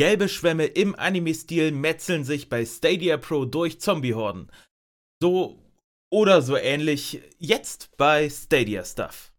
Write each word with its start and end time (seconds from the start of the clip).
Gelbe 0.00 0.30
Schwämme 0.30 0.64
im 0.64 0.94
Anime-Stil 0.94 1.72
metzeln 1.72 2.24
sich 2.24 2.48
bei 2.48 2.64
Stadia 2.64 3.18
Pro 3.18 3.44
durch 3.44 3.82
Zombie-Horden. 3.82 4.50
So 5.22 5.62
oder 6.10 6.40
so 6.40 6.56
ähnlich 6.56 7.20
jetzt 7.36 7.94
bei 7.98 8.30
Stadia 8.30 8.82
Stuff. 8.82 9.34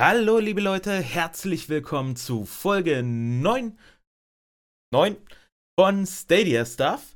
Hallo 0.00 0.38
liebe 0.38 0.62
Leute, 0.62 0.92
herzlich 0.92 1.68
willkommen 1.68 2.16
zu 2.16 2.46
Folge 2.46 3.02
9, 3.02 3.78
9 4.94 5.18
von 5.78 6.06
Stadia 6.06 6.64
Stuff. 6.64 7.14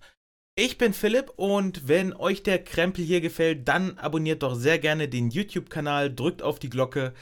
Ich 0.58 0.78
bin 0.78 0.94
Philipp 0.94 1.34
und 1.36 1.86
wenn 1.86 2.14
euch 2.14 2.42
der 2.42 2.64
Krempel 2.64 3.04
hier 3.04 3.20
gefällt, 3.20 3.68
dann 3.68 3.98
abonniert 3.98 4.42
doch 4.42 4.54
sehr 4.54 4.78
gerne 4.78 5.06
den 5.06 5.28
YouTube-Kanal, 5.28 6.14
drückt 6.14 6.40
auf 6.40 6.58
die 6.58 6.70
Glocke, 6.70 7.12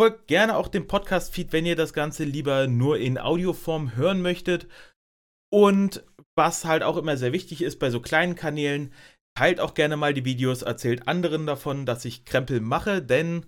folgt 0.00 0.28
gerne 0.28 0.56
auch 0.56 0.68
dem 0.68 0.86
Podcast-Feed, 0.86 1.52
wenn 1.52 1.66
ihr 1.66 1.74
das 1.74 1.92
Ganze 1.92 2.22
lieber 2.22 2.68
nur 2.68 2.98
in 2.98 3.18
Audioform 3.18 3.96
hören 3.96 4.22
möchtet. 4.22 4.68
Und 5.52 6.04
was 6.36 6.66
halt 6.66 6.84
auch 6.84 6.96
immer 6.96 7.16
sehr 7.16 7.32
wichtig 7.32 7.62
ist 7.62 7.80
bei 7.80 7.90
so 7.90 8.00
kleinen 8.00 8.36
Kanälen, 8.36 8.92
teilt 9.36 9.58
auch 9.58 9.74
gerne 9.74 9.96
mal 9.96 10.14
die 10.14 10.24
Videos, 10.24 10.62
erzählt 10.62 11.08
anderen 11.08 11.46
davon, 11.46 11.84
dass 11.84 12.04
ich 12.04 12.26
Krempel 12.26 12.60
mache, 12.60 13.02
denn 13.02 13.46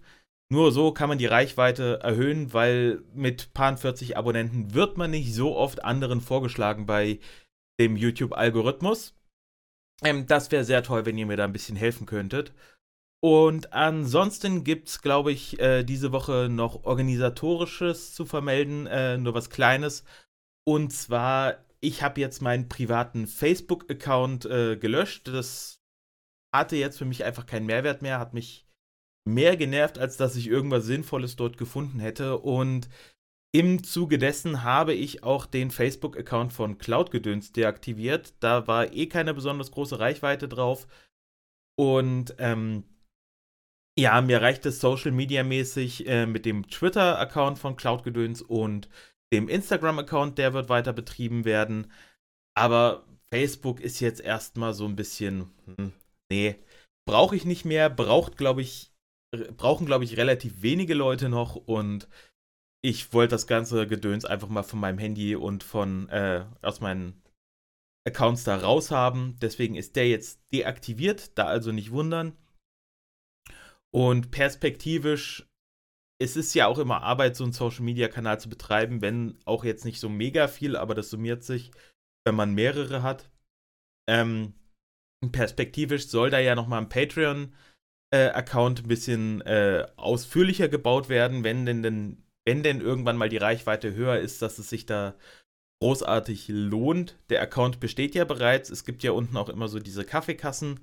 nur 0.53 0.73
so 0.73 0.91
kann 0.91 1.09
man 1.09 1.19
die 1.19 1.27
Reichweite 1.27 2.01
erhöhen, 2.03 2.53
weil 2.53 3.05
mit 3.15 3.55
paar 3.55 3.77
40 3.77 4.17
Abonnenten 4.17 4.75
wird 4.75 4.99
man 4.99 5.13
nicht 5.13 5.33
so 5.33 5.57
oft 5.57 5.85
anderen 5.85 6.21
vorgeschlagen 6.21 6.85
bei 6.85 7.21
dem 7.79 7.95
YouTube-Algorithmus. 7.97 9.15
Ähm, 10.03 10.27
das 10.27 10.51
wäre 10.51 10.65
sehr 10.65 10.83
toll, 10.83 11.07
wenn 11.07 11.19
ihr 11.19 11.27
mir 11.27 11.37
da 11.37 11.45
ein 11.45 11.53
bisschen 11.53 11.77
helfen 11.77 12.07
könntet. 12.07 12.53
Und 13.23 13.75
ansonsten 13.75 14.65
gibt 14.65 14.89
es, 14.89 15.03
glaube 15.03 15.31
ich, 15.31 15.61
äh, 15.61 15.85
diese 15.85 16.11
Woche 16.11 16.49
noch 16.51 16.85
organisatorisches 16.85 18.15
zu 18.15 18.25
vermelden, 18.25 18.87
äh, 18.87 19.19
nur 19.19 19.35
was 19.35 19.51
Kleines. 19.51 20.05
Und 20.67 20.93
zwar, 20.93 21.59
ich 21.81 22.03
habe 22.03 22.21
jetzt 22.21 22.41
meinen 22.41 22.69
privaten 22.69 23.27
Facebook-Account 23.27 24.47
äh, 24.47 24.77
gelöscht. 24.77 25.29
Das 25.29 25.83
hatte 26.55 26.77
jetzt 26.77 26.97
für 26.97 27.05
mich 27.05 27.25
einfach 27.25 27.45
keinen 27.45 27.67
Mehrwert 27.67 28.01
mehr, 28.01 28.19
hat 28.19 28.33
mich 28.33 28.67
mehr 29.29 29.57
genervt, 29.59 29.99
als 29.99 30.17
dass 30.17 30.35
ich 30.37 30.47
irgendwas 30.47 30.85
Sinnvolles 30.85 31.37
dort 31.37 31.59
gefunden 31.59 32.01
hätte. 32.01 32.39
Und 32.39 32.89
im 33.53 33.83
Zuge 33.83 34.19
dessen 34.19 34.63
habe 34.63 34.95
ich 34.95 35.25
auch 35.25 35.47
den 35.47 35.71
Facebook-Account 35.71 36.53
von 36.53 36.79
Cloud-Gedöns 36.79 37.53
deaktiviert. 37.53 38.35
Da 38.41 38.67
war 38.67 38.93
eh 38.93 39.07
keine 39.07 39.35
besonders 39.35 39.73
große 39.73 39.99
Reichweite 39.99 40.49
drauf. 40.49 40.87
Und 41.77 42.35
ähm, 42.39 42.85
ja, 43.99 44.21
mir 44.21 44.41
reicht 44.41 44.67
es 44.67 44.81
Social 44.81 45.11
Media 45.11 45.43
mäßig 45.43 46.07
äh, 46.07 46.27
mit 46.27 46.47
dem 46.47 46.69
Twitter-Account 46.69 47.59
von 47.59 47.77
Cloud-Gedöns 47.77 48.43
und 48.43 48.89
dem 49.33 49.49
Instagram-Account, 49.49 50.39
der 50.39 50.55
wird 50.55 50.69
weiter 50.69 50.93
betrieben 50.93 51.45
werden. 51.45 51.93
Aber 52.57 53.05
Facebook 53.33 53.81
ist 53.81 54.01
jetzt 54.01 54.21
erstmal 54.21 54.75
so 54.75 54.87
ein 54.87 54.97
bisschen, 54.97 55.51
hm, 55.65 55.93
nee, 56.31 56.57
brauche 57.07 57.37
ich 57.37 57.45
nicht 57.45 57.65
mehr, 57.65 57.91
braucht, 57.91 58.37
glaube 58.37 58.63
ich, 58.63 58.93
brauchen, 59.57 59.87
glaube 59.87 60.05
ich, 60.05 60.17
relativ 60.17 60.63
wenige 60.63 60.95
Leute 60.95 61.29
noch 61.29 61.57
und 61.57 62.09
ich 62.83 63.13
wollte 63.13 63.33
das 63.33 63.47
ganze 63.47 63.87
Gedöns 63.87 64.25
einfach 64.25 64.49
mal 64.49 64.63
von 64.63 64.81
meinem 64.81 64.99
Handy 64.99 65.37
und 65.37 65.63
von 65.63 66.09
äh, 66.09 66.47
aus 66.63 66.81
meinen 66.81 67.23
Accounts 68.07 68.45
da 68.45 68.57
raus 68.57 68.91
haben. 68.91 69.37
Deswegen 69.41 69.75
ist 69.75 69.97
der 69.97 70.09
jetzt 70.09 70.41
deaktiviert, 70.53 71.37
da 71.39 71.45
also 71.45 71.73
nicht 71.73 71.91
wundern. 71.91 72.37
Und 73.93 74.31
perspektivisch, 74.31 75.47
es 76.21 76.37
ist 76.37 76.55
ja 76.55 76.67
auch 76.67 76.79
immer 76.79 77.03
Arbeit, 77.03 77.37
so 77.37 77.45
einen 77.45 77.53
Social 77.53 77.83
Media 77.83 78.09
Kanal 78.09 78.41
zu 78.41 78.49
betreiben, 78.49 79.03
wenn 79.03 79.39
auch 79.45 79.65
jetzt 79.65 79.85
nicht 79.85 80.01
so 80.01 80.09
mega 80.09 80.49
viel, 80.49 80.77
aber 80.77 80.95
das 80.95 81.11
summiert 81.11 81.45
sich, 81.45 81.73
wenn 82.25 82.35
man 82.35 82.55
mehrere 82.55 83.03
hat. 83.03 83.31
Ähm, 84.09 84.55
perspektivisch 85.33 86.09
soll 86.09 86.31
da 86.31 86.39
ja 86.39 86.55
nochmal 86.55 86.81
ein 86.81 86.89
Patreon 86.89 87.55
äh, 88.13 88.31
ein 88.83 88.89
bisschen 88.89 89.41
äh, 89.43 89.87
ausführlicher 89.97 90.69
gebaut 90.69 91.09
werden, 91.09 91.45
wenn 91.45 91.67
denn, 91.67 91.83
denn 91.83 92.25
wenn 92.47 92.63
denn 92.63 92.81
irgendwann 92.81 93.17
mal 93.17 93.29
die 93.29 93.37
Reichweite 93.37 93.95
höher 93.95 94.19
ist, 94.19 94.43
dass 94.43 94.59
es 94.59 94.69
sich 94.69 94.87
da 94.87 95.15
großartig 95.83 96.49
lohnt. 96.49 97.17
Der 97.31 97.41
Account 97.43 97.81
besteht 97.81 98.15
ja 98.15 98.25
bereits. 98.25 98.71
Es 98.71 98.85
gibt 98.85 99.03
ja 99.03 99.13
unten 99.13 99.37
auch 99.37 99.49
immer 99.49 99.69
so 99.69 99.79
diese 99.79 100.05
Kaffeekassen 100.05 100.81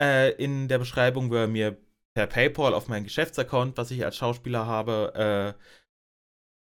äh, 0.00 0.32
in 0.32 0.68
der 0.68 0.78
Beschreibung, 0.78 1.30
wo 1.30 1.36
ihr 1.36 1.48
mir 1.48 1.76
per 2.14 2.26
PayPal 2.26 2.74
auf 2.74 2.88
meinen 2.88 3.04
Geschäftsaccount, 3.04 3.76
was 3.76 3.90
ich 3.90 4.04
als 4.04 4.16
Schauspieler 4.16 4.66
habe, 4.66 5.56
äh, 5.56 5.62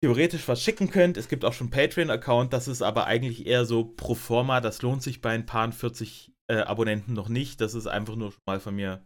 theoretisch 0.04 0.48
was 0.48 0.62
schicken 0.62 0.90
könnt. 0.90 1.18
Es 1.18 1.28
gibt 1.28 1.44
auch 1.46 1.54
schon 1.54 1.70
Patreon-Account, 1.70 2.54
das 2.54 2.68
ist 2.68 2.82
aber 2.82 3.08
eigentlich 3.08 3.46
eher 3.46 3.66
so 3.66 3.86
pro 3.86 4.16
forma. 4.16 4.62
Das 4.62 4.82
lohnt 4.82 5.02
sich 5.02 5.22
bei 5.22 5.32
ein 5.32 5.46
paar 5.46 5.72
40 5.72 6.34
äh, 6.48 6.58
Abonnenten 6.58 7.14
noch 7.14 7.30
nicht. 7.30 7.62
Das 7.62 7.74
ist 7.74 7.88
einfach 7.88 8.16
nur 8.16 8.34
mal 8.46 8.60
von 8.60 8.76
mir 8.76 9.02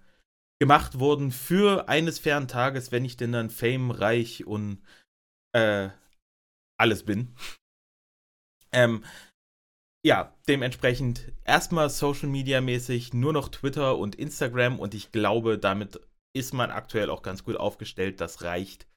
gemacht 0.59 1.00
worden 1.00 1.31
für 1.31 1.88
eines 1.88 2.19
fairen 2.19 2.47
Tages, 2.47 2.91
wenn 2.91 3.06
ich 3.06 3.18
denn 3.18 3.31
dann 3.31 3.50
Fame, 3.50 3.91
reich 3.91 4.45
und 4.45 4.81
äh, 5.53 5.90
alles 6.79 7.03
bin. 7.03 7.35
Ähm, 8.72 9.03
ja, 10.06 10.35
dementsprechend 10.47 11.31
erstmal 11.44 11.90
Social 11.90 12.29
Media 12.29 12.62
mäßig 12.62 13.13
nur 13.13 13.34
noch 13.34 13.50
Twitter 13.50 13.97
und 13.97 14.16
Instagram 14.16 14.79
und 14.79 14.94
ich 14.94 15.12
glaube, 15.12 15.57
damit 15.57 16.00
ist 16.35 16.53
man 16.53 16.72
aktuell 16.72 17.09
auch 17.09 17.24
ganz 17.24 17.44
gut 17.44 17.57
aufgestellt. 17.57 18.22
Das 18.22 18.44
reicht. 18.44 18.88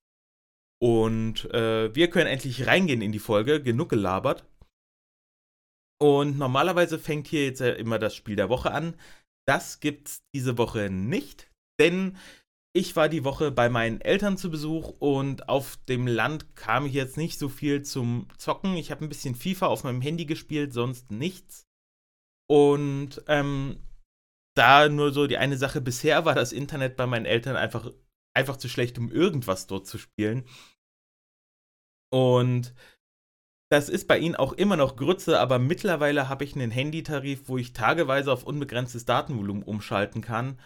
Und 0.82 1.46
äh, 1.52 1.94
wir 1.94 2.10
können 2.10 2.26
endlich 2.26 2.66
reingehen 2.66 3.02
in 3.02 3.12
die 3.12 3.18
Folge. 3.18 3.62
Genug 3.62 3.88
gelabert. 3.88 4.44
Und 6.00 6.38
normalerweise 6.38 6.98
fängt 6.98 7.26
hier 7.26 7.44
jetzt 7.44 7.60
immer 7.60 7.98
das 7.98 8.14
Spiel 8.14 8.36
der 8.36 8.48
Woche 8.48 8.72
an. 8.72 8.94
Das 9.46 9.80
gibt's 9.80 10.22
diese 10.34 10.56
Woche 10.58 10.90
nicht 10.90 11.49
denn 11.80 12.16
ich 12.72 12.94
war 12.94 13.08
die 13.08 13.24
Woche 13.24 13.50
bei 13.50 13.68
meinen 13.68 14.00
Eltern 14.00 14.36
zu 14.36 14.50
Besuch 14.50 14.90
und 15.00 15.48
auf 15.48 15.76
dem 15.88 16.06
Land 16.06 16.54
kam 16.54 16.86
ich 16.86 16.92
jetzt 16.92 17.16
nicht 17.16 17.38
so 17.38 17.48
viel 17.48 17.82
zum 17.82 18.28
Zocken. 18.38 18.76
Ich 18.76 18.92
habe 18.92 19.04
ein 19.04 19.08
bisschen 19.08 19.34
FIFA 19.34 19.66
auf 19.66 19.82
meinem 19.82 20.00
Handy 20.00 20.24
gespielt, 20.24 20.72
sonst 20.72 21.10
nichts. 21.10 21.66
Und 22.48 23.22
ähm, 23.26 23.80
da 24.56 24.88
nur 24.88 25.12
so 25.12 25.26
die 25.26 25.38
eine 25.38 25.56
Sache, 25.56 25.80
bisher 25.80 26.24
war 26.24 26.34
das 26.34 26.52
Internet 26.52 26.96
bei 26.96 27.06
meinen 27.06 27.26
Eltern 27.26 27.56
einfach, 27.56 27.90
einfach 28.36 28.56
zu 28.56 28.68
schlecht, 28.68 28.98
um 28.98 29.10
irgendwas 29.10 29.66
dort 29.66 29.88
zu 29.88 29.98
spielen. 29.98 30.44
Und 32.12 32.72
das 33.72 33.88
ist 33.88 34.06
bei 34.06 34.18
ihnen 34.18 34.34
auch 34.36 34.52
immer 34.52 34.76
noch 34.76 34.96
Grütze, 34.96 35.40
aber 35.40 35.58
mittlerweile 35.58 36.28
habe 36.28 36.44
ich 36.44 36.54
einen 36.54 36.72
Handytarif, 36.72 37.48
wo 37.48 37.56
ich 37.56 37.72
tageweise 37.72 38.32
auf 38.32 38.44
unbegrenztes 38.44 39.04
Datenvolumen 39.04 39.62
umschalten 39.62 40.22
kann 40.22 40.58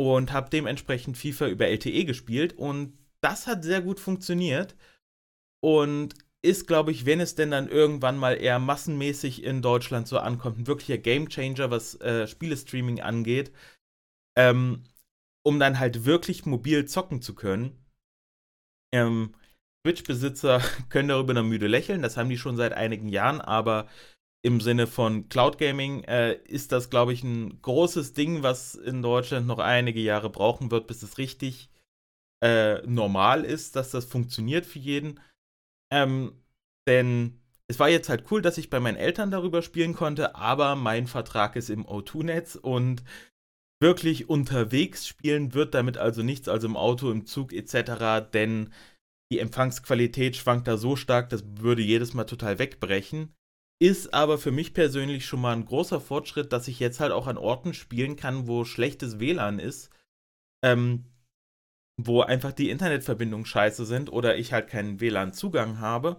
und 0.00 0.32
habe 0.32 0.50
dementsprechend 0.50 1.16
FIFA 1.16 1.48
über 1.48 1.66
LTE 1.66 2.04
gespielt 2.04 2.54
und 2.54 2.98
das 3.20 3.46
hat 3.46 3.64
sehr 3.64 3.82
gut 3.82 4.00
funktioniert 4.00 4.74
und 5.62 6.14
ist, 6.42 6.66
glaube 6.66 6.90
ich, 6.90 7.04
wenn 7.04 7.20
es 7.20 7.34
denn 7.34 7.50
dann 7.50 7.68
irgendwann 7.68 8.16
mal 8.16 8.40
eher 8.40 8.58
massenmäßig 8.58 9.44
in 9.44 9.60
Deutschland 9.60 10.08
so 10.08 10.18
ankommt, 10.18 10.58
ein 10.58 10.66
wirklicher 10.66 10.96
Gamechanger, 10.96 11.70
was 11.70 12.00
äh, 12.00 12.26
Spielestreaming 12.26 13.00
angeht, 13.00 13.52
ähm, 14.38 14.84
um 15.44 15.60
dann 15.60 15.78
halt 15.78 16.06
wirklich 16.06 16.46
mobil 16.46 16.86
zocken 16.86 17.20
zu 17.20 17.34
können. 17.34 17.84
Ähm, 18.92 19.34
Switch-Besitzer 19.86 20.62
können 20.88 21.08
darüber 21.08 21.34
noch 21.34 21.44
müde 21.44 21.66
lächeln, 21.66 22.02
das 22.02 22.16
haben 22.16 22.30
die 22.30 22.38
schon 22.38 22.56
seit 22.56 22.72
einigen 22.72 23.08
Jahren, 23.08 23.40
aber 23.40 23.86
im 24.42 24.60
Sinne 24.60 24.86
von 24.86 25.28
Cloud 25.28 25.58
Gaming 25.58 26.04
äh, 26.04 26.34
ist 26.44 26.72
das, 26.72 26.90
glaube 26.90 27.12
ich, 27.12 27.22
ein 27.22 27.60
großes 27.60 28.14
Ding, 28.14 28.42
was 28.42 28.74
in 28.74 29.02
Deutschland 29.02 29.46
noch 29.46 29.58
einige 29.58 30.00
Jahre 30.00 30.30
brauchen 30.30 30.70
wird, 30.70 30.86
bis 30.86 31.02
es 31.02 31.18
richtig 31.18 31.70
äh, 32.42 32.80
normal 32.86 33.44
ist, 33.44 33.76
dass 33.76 33.90
das 33.90 34.06
funktioniert 34.06 34.64
für 34.64 34.78
jeden. 34.78 35.20
Ähm, 35.92 36.32
denn 36.88 37.40
es 37.68 37.78
war 37.78 37.88
jetzt 37.88 38.08
halt 38.08 38.24
cool, 38.30 38.40
dass 38.40 38.58
ich 38.58 38.70
bei 38.70 38.80
meinen 38.80 38.96
Eltern 38.96 39.30
darüber 39.30 39.62
spielen 39.62 39.94
konnte, 39.94 40.34
aber 40.34 40.74
mein 40.74 41.06
Vertrag 41.06 41.54
ist 41.56 41.68
im 41.70 41.86
O2-Netz 41.86 42.56
und 42.56 43.04
wirklich 43.80 44.28
unterwegs 44.28 45.06
spielen 45.06 45.54
wird 45.54 45.74
damit 45.74 45.96
also 45.96 46.22
nichts, 46.22 46.48
also 46.48 46.66
im 46.66 46.76
Auto, 46.76 47.10
im 47.10 47.26
Zug 47.26 47.52
etc., 47.52 48.30
denn 48.32 48.72
die 49.32 49.38
Empfangsqualität 49.38 50.36
schwankt 50.36 50.66
da 50.66 50.76
so 50.76 50.96
stark, 50.96 51.28
das 51.28 51.44
würde 51.46 51.82
jedes 51.82 52.14
Mal 52.14 52.24
total 52.24 52.58
wegbrechen. 52.58 53.34
Ist 53.82 54.12
aber 54.12 54.36
für 54.36 54.50
mich 54.50 54.74
persönlich 54.74 55.24
schon 55.24 55.40
mal 55.40 55.54
ein 55.54 55.64
großer 55.64 56.00
Fortschritt, 56.00 56.52
dass 56.52 56.68
ich 56.68 56.80
jetzt 56.80 57.00
halt 57.00 57.12
auch 57.12 57.26
an 57.26 57.38
Orten 57.38 57.72
spielen 57.72 58.16
kann, 58.16 58.46
wo 58.46 58.64
schlechtes 58.64 59.18
WLAN 59.18 59.58
ist, 59.58 59.90
ähm, 60.62 61.06
wo 61.98 62.20
einfach 62.20 62.52
die 62.52 62.68
Internetverbindungen 62.68 63.46
scheiße 63.46 63.86
sind 63.86 64.12
oder 64.12 64.36
ich 64.36 64.52
halt 64.52 64.68
keinen 64.68 65.00
WLAN-Zugang 65.00 65.78
habe. 65.78 66.18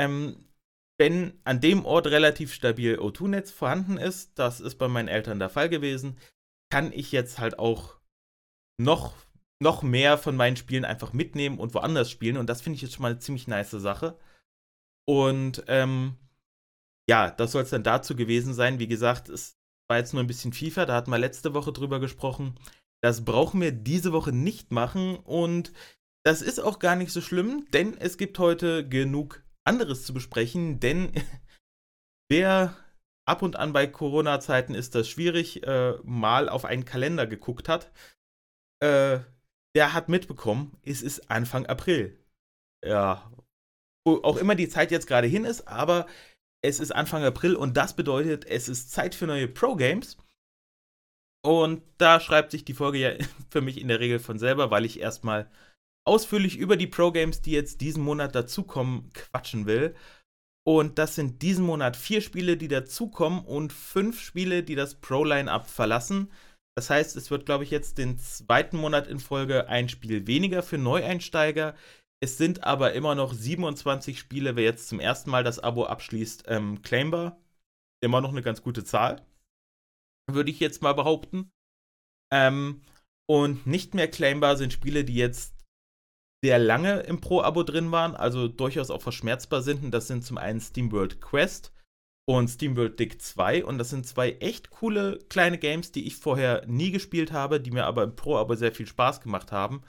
Ähm, 0.00 0.48
wenn 0.96 1.40
an 1.42 1.60
dem 1.60 1.84
Ort 1.84 2.06
relativ 2.06 2.52
stabil 2.54 2.98
O2-Netz 3.00 3.50
vorhanden 3.50 3.96
ist, 3.96 4.38
das 4.38 4.60
ist 4.60 4.76
bei 4.76 4.86
meinen 4.86 5.08
Eltern 5.08 5.40
der 5.40 5.50
Fall 5.50 5.68
gewesen, 5.68 6.16
kann 6.70 6.92
ich 6.92 7.10
jetzt 7.10 7.40
halt 7.40 7.58
auch 7.58 7.96
noch, 8.80 9.16
noch 9.60 9.82
mehr 9.82 10.16
von 10.18 10.36
meinen 10.36 10.56
Spielen 10.56 10.84
einfach 10.84 11.12
mitnehmen 11.12 11.58
und 11.58 11.74
woanders 11.74 12.10
spielen. 12.10 12.36
Und 12.36 12.48
das 12.48 12.62
finde 12.62 12.76
ich 12.76 12.82
jetzt 12.82 12.94
schon 12.94 13.02
mal 13.02 13.10
eine 13.10 13.18
ziemlich 13.18 13.48
nice 13.48 13.72
Sache. 13.72 14.16
Und 15.06 15.64
ähm, 15.66 16.16
ja, 17.08 17.30
das 17.30 17.52
soll 17.52 17.62
es 17.62 17.70
dann 17.70 17.82
dazu 17.82 18.16
gewesen 18.16 18.54
sein. 18.54 18.78
Wie 18.78 18.88
gesagt, 18.88 19.28
es 19.28 19.56
war 19.88 19.98
jetzt 19.98 20.14
nur 20.14 20.22
ein 20.22 20.26
bisschen 20.26 20.52
FIFA, 20.52 20.86
da 20.86 20.94
hatten 20.94 21.10
wir 21.10 21.18
letzte 21.18 21.54
Woche 21.54 21.72
drüber 21.72 22.00
gesprochen. 22.00 22.58
Das 23.02 23.24
brauchen 23.24 23.60
wir 23.60 23.72
diese 23.72 24.12
Woche 24.12 24.32
nicht 24.32 24.72
machen 24.72 25.16
und 25.16 25.72
das 26.24 26.40
ist 26.40 26.58
auch 26.58 26.78
gar 26.78 26.96
nicht 26.96 27.12
so 27.12 27.20
schlimm, 27.20 27.66
denn 27.70 27.98
es 27.98 28.16
gibt 28.16 28.38
heute 28.38 28.88
genug 28.88 29.44
anderes 29.64 30.06
zu 30.06 30.14
besprechen, 30.14 30.80
denn 30.80 31.12
wer 32.30 32.74
ab 33.26 33.42
und 33.42 33.56
an 33.56 33.74
bei 33.74 33.86
Corona-Zeiten 33.86 34.74
ist 34.74 34.94
das 34.94 35.08
schwierig, 35.08 35.66
äh, 35.66 35.98
mal 36.02 36.48
auf 36.48 36.64
einen 36.64 36.86
Kalender 36.86 37.26
geguckt 37.26 37.68
hat, 37.68 37.92
äh, 38.80 39.20
der 39.74 39.92
hat 39.92 40.08
mitbekommen, 40.08 40.78
es 40.82 41.02
ist 41.02 41.30
Anfang 41.30 41.66
April. 41.66 42.18
Ja, 42.84 43.30
wo 44.06 44.22
auch 44.22 44.36
immer 44.36 44.54
die 44.54 44.68
Zeit 44.68 44.90
jetzt 44.90 45.06
gerade 45.06 45.26
hin 45.26 45.44
ist, 45.44 45.66
aber 45.68 46.06
es 46.64 46.80
ist 46.80 46.92
Anfang 46.92 47.22
April 47.22 47.56
und 47.56 47.76
das 47.76 47.94
bedeutet, 47.94 48.46
es 48.46 48.70
ist 48.70 48.90
Zeit 48.90 49.14
für 49.14 49.26
neue 49.26 49.48
Pro-Games. 49.48 50.16
Und 51.44 51.82
da 51.98 52.20
schreibt 52.20 52.52
sich 52.52 52.64
die 52.64 52.72
Folge 52.72 52.98
ja 52.98 53.10
für 53.50 53.60
mich 53.60 53.78
in 53.78 53.88
der 53.88 54.00
Regel 54.00 54.18
von 54.18 54.38
selber, 54.38 54.70
weil 54.70 54.86
ich 54.86 54.98
erstmal 54.98 55.50
ausführlich 56.06 56.56
über 56.56 56.78
die 56.78 56.86
Pro-Games, 56.86 57.42
die 57.42 57.50
jetzt 57.50 57.82
diesen 57.82 58.02
Monat 58.02 58.34
dazukommen, 58.34 59.10
quatschen 59.12 59.66
will. 59.66 59.94
Und 60.66 60.98
das 60.98 61.14
sind 61.14 61.42
diesen 61.42 61.66
Monat 61.66 61.98
vier 61.98 62.22
Spiele, 62.22 62.56
die 62.56 62.68
dazukommen 62.68 63.44
und 63.44 63.70
fünf 63.70 64.22
Spiele, 64.22 64.62
die 64.62 64.74
das 64.74 64.94
Pro-Line-Up 64.94 65.66
verlassen. 65.66 66.32
Das 66.76 66.88
heißt, 66.88 67.14
es 67.16 67.30
wird, 67.30 67.44
glaube 67.44 67.64
ich, 67.64 67.70
jetzt 67.70 67.98
den 67.98 68.18
zweiten 68.18 68.78
Monat 68.78 69.06
in 69.06 69.20
Folge 69.20 69.68
ein 69.68 69.90
Spiel 69.90 70.26
weniger 70.26 70.62
für 70.62 70.78
Neueinsteiger. 70.78 71.74
Es 72.22 72.38
sind 72.38 72.64
aber 72.64 72.94
immer 72.94 73.14
noch 73.14 73.32
27 73.32 74.18
Spiele, 74.18 74.56
wer 74.56 74.64
jetzt 74.64 74.88
zum 74.88 75.00
ersten 75.00 75.30
Mal 75.30 75.44
das 75.44 75.58
Abo 75.58 75.84
abschließt, 75.84 76.44
ähm, 76.48 76.82
claimbar. 76.82 77.40
Immer 78.02 78.20
noch 78.20 78.30
eine 78.30 78.42
ganz 78.42 78.62
gute 78.62 78.84
Zahl, 78.84 79.26
würde 80.30 80.50
ich 80.50 80.60
jetzt 80.60 80.82
mal 80.82 80.92
behaupten. 80.92 81.50
Ähm, 82.32 82.82
und 83.28 83.66
nicht 83.66 83.94
mehr 83.94 84.08
claimbar 84.08 84.56
sind 84.56 84.72
Spiele, 84.72 85.04
die 85.04 85.14
jetzt 85.14 85.54
sehr 86.44 86.58
lange 86.58 87.00
im 87.00 87.22
Pro-Abo 87.22 87.62
drin 87.62 87.90
waren, 87.90 88.14
also 88.14 88.48
durchaus 88.48 88.90
auch 88.90 89.00
verschmerzbar 89.00 89.62
sind. 89.62 89.82
Und 89.82 89.92
das 89.92 90.08
sind 90.08 90.24
zum 90.24 90.36
einen 90.36 90.60
SteamWorld 90.60 91.22
Quest 91.22 91.72
und 92.28 92.48
SteamWorld 92.48 93.00
Dick 93.00 93.22
2. 93.22 93.64
Und 93.64 93.78
das 93.78 93.90
sind 93.90 94.06
zwei 94.06 94.32
echt 94.32 94.70
coole 94.70 95.18
kleine 95.30 95.58
Games, 95.58 95.92
die 95.92 96.06
ich 96.06 96.16
vorher 96.16 96.66
nie 96.66 96.90
gespielt 96.90 97.32
habe, 97.32 97.60
die 97.60 97.70
mir 97.70 97.86
aber 97.86 98.02
im 98.02 98.14
Pro-Abo 98.14 98.54
sehr 98.56 98.72
viel 98.72 98.86
Spaß 98.86 99.22
gemacht 99.22 99.52
haben. 99.52 99.82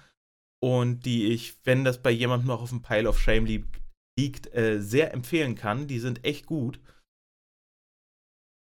Und 0.65 1.05
die 1.05 1.27
ich, 1.27 1.57
wenn 1.63 1.83
das 1.83 2.01
bei 2.01 2.09
jemandem 2.09 2.47
noch 2.47 2.61
auf 2.61 2.69
dem 2.69 2.81
Pile 2.81 3.07
of 3.09 3.19
Shame 3.19 3.45
liegt, 3.45 3.81
liegt 4.17 4.53
äh, 4.55 4.79
sehr 4.81 5.13
empfehlen 5.13 5.55
kann. 5.55 5.87
Die 5.87 5.99
sind 5.99 6.25
echt 6.25 6.45
gut. 6.45 6.79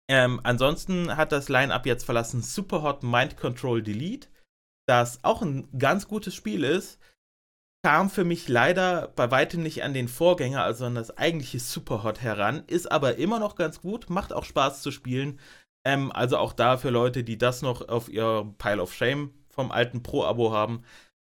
Ähm, 0.10 0.40
ansonsten 0.44 1.18
hat 1.18 1.32
das 1.32 1.50
Line-Up 1.50 1.86
jetzt 1.86 2.04
verlassen 2.04 2.42
Superhot 2.42 3.04
Mind 3.04 3.38
Control 3.38 3.82
Delete, 3.82 4.30
das 4.88 5.24
auch 5.24 5.42
ein 5.42 5.68
ganz 5.78 6.08
gutes 6.08 6.36
Spiel 6.36 6.64
ist 6.64 7.00
kam 7.84 8.10
für 8.10 8.24
mich 8.24 8.48
leider 8.48 9.08
bei 9.16 9.32
weitem 9.32 9.64
nicht 9.64 9.84
an 9.84 9.94
den 9.94 10.08
Vorgänger, 10.08 10.64
also 10.64 10.86
an 10.86 10.96
das 10.96 11.18
eigentliche 11.18 11.60
Superhot 11.60 12.22
heran, 12.22 12.64
ist 12.68 12.92
aber 12.92 13.16
immer 13.16 13.40
noch 13.40 13.56
ganz 13.56 13.82
gut, 13.82 14.10
macht 14.10 14.34
auch 14.34 14.46
Spaß 14.46 14.82
zu 14.82 14.92
spielen. 14.92 15.40
Ähm, 15.84 16.12
also 16.12 16.38
auch 16.38 16.54
da 16.54 16.78
für 16.78 16.92
Leute, 16.92 17.24
die 17.24 17.38
das 17.38 17.62
noch 17.62 17.88
auf 17.90 18.08
ihr 18.08 18.54
Pile 18.60 18.82
of 18.82 18.94
Shame 18.94 19.34
vom 19.50 19.72
alten 19.72 20.04
Pro-Abo 20.04 20.52
haben, 20.52 20.84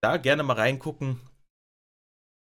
da 0.02 0.16
gerne 0.16 0.42
mal 0.42 0.54
reingucken. 0.54 1.20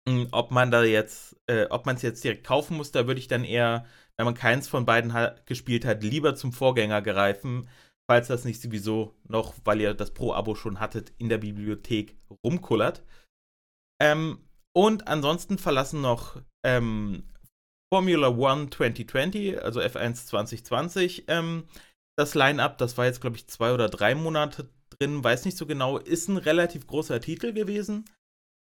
Hm, 0.08 0.28
ob 0.32 0.50
man 0.50 0.70
da 0.70 0.84
jetzt, 0.84 1.36
äh, 1.46 1.66
ob 1.70 1.86
man 1.86 1.96
es 1.96 2.02
jetzt 2.02 2.22
direkt 2.24 2.46
kaufen 2.46 2.76
muss, 2.76 2.92
da 2.92 3.06
würde 3.06 3.20
ich 3.20 3.28
dann 3.28 3.44
eher, 3.44 3.86
wenn 4.16 4.26
man 4.26 4.34
keins 4.34 4.68
von 4.68 4.84
beiden 4.84 5.12
hat, 5.12 5.46
gespielt 5.46 5.84
hat, 5.84 6.02
lieber 6.02 6.34
zum 6.34 6.52
Vorgänger 6.52 7.00
greifen, 7.00 7.68
falls 8.10 8.28
das 8.28 8.44
nicht 8.44 8.60
sowieso 8.60 9.14
noch, 9.26 9.54
weil 9.64 9.80
ihr 9.80 9.94
das 9.94 10.12
Pro-Abo 10.12 10.54
schon 10.54 10.78
hattet, 10.78 11.12
in 11.18 11.28
der 11.28 11.38
Bibliothek 11.38 12.16
rumkullert. 12.44 13.02
Ähm, 14.00 14.38
und 14.76 15.08
ansonsten 15.08 15.56
verlassen 15.56 16.00
noch 16.00 16.42
ähm, 16.64 17.24
Formula 17.92 18.28
One 18.28 18.70
2020, 18.70 19.62
also 19.62 19.80
F1 19.80 20.26
2020, 20.26 21.24
ähm, 21.28 21.64
das 22.16 22.34
Line-Up. 22.34 22.76
Das 22.78 22.98
war 22.98 23.06
jetzt, 23.06 23.20
glaube 23.20 23.36
ich, 23.36 23.46
zwei 23.48 23.72
oder 23.72 23.88
drei 23.88 24.14
Monate 24.14 24.68
drin, 24.98 25.22
weiß 25.22 25.44
nicht 25.44 25.56
so 25.56 25.66
genau. 25.66 25.98
Ist 25.98 26.28
ein 26.28 26.36
relativ 26.36 26.86
großer 26.86 27.20
Titel 27.20 27.52
gewesen. 27.52 28.04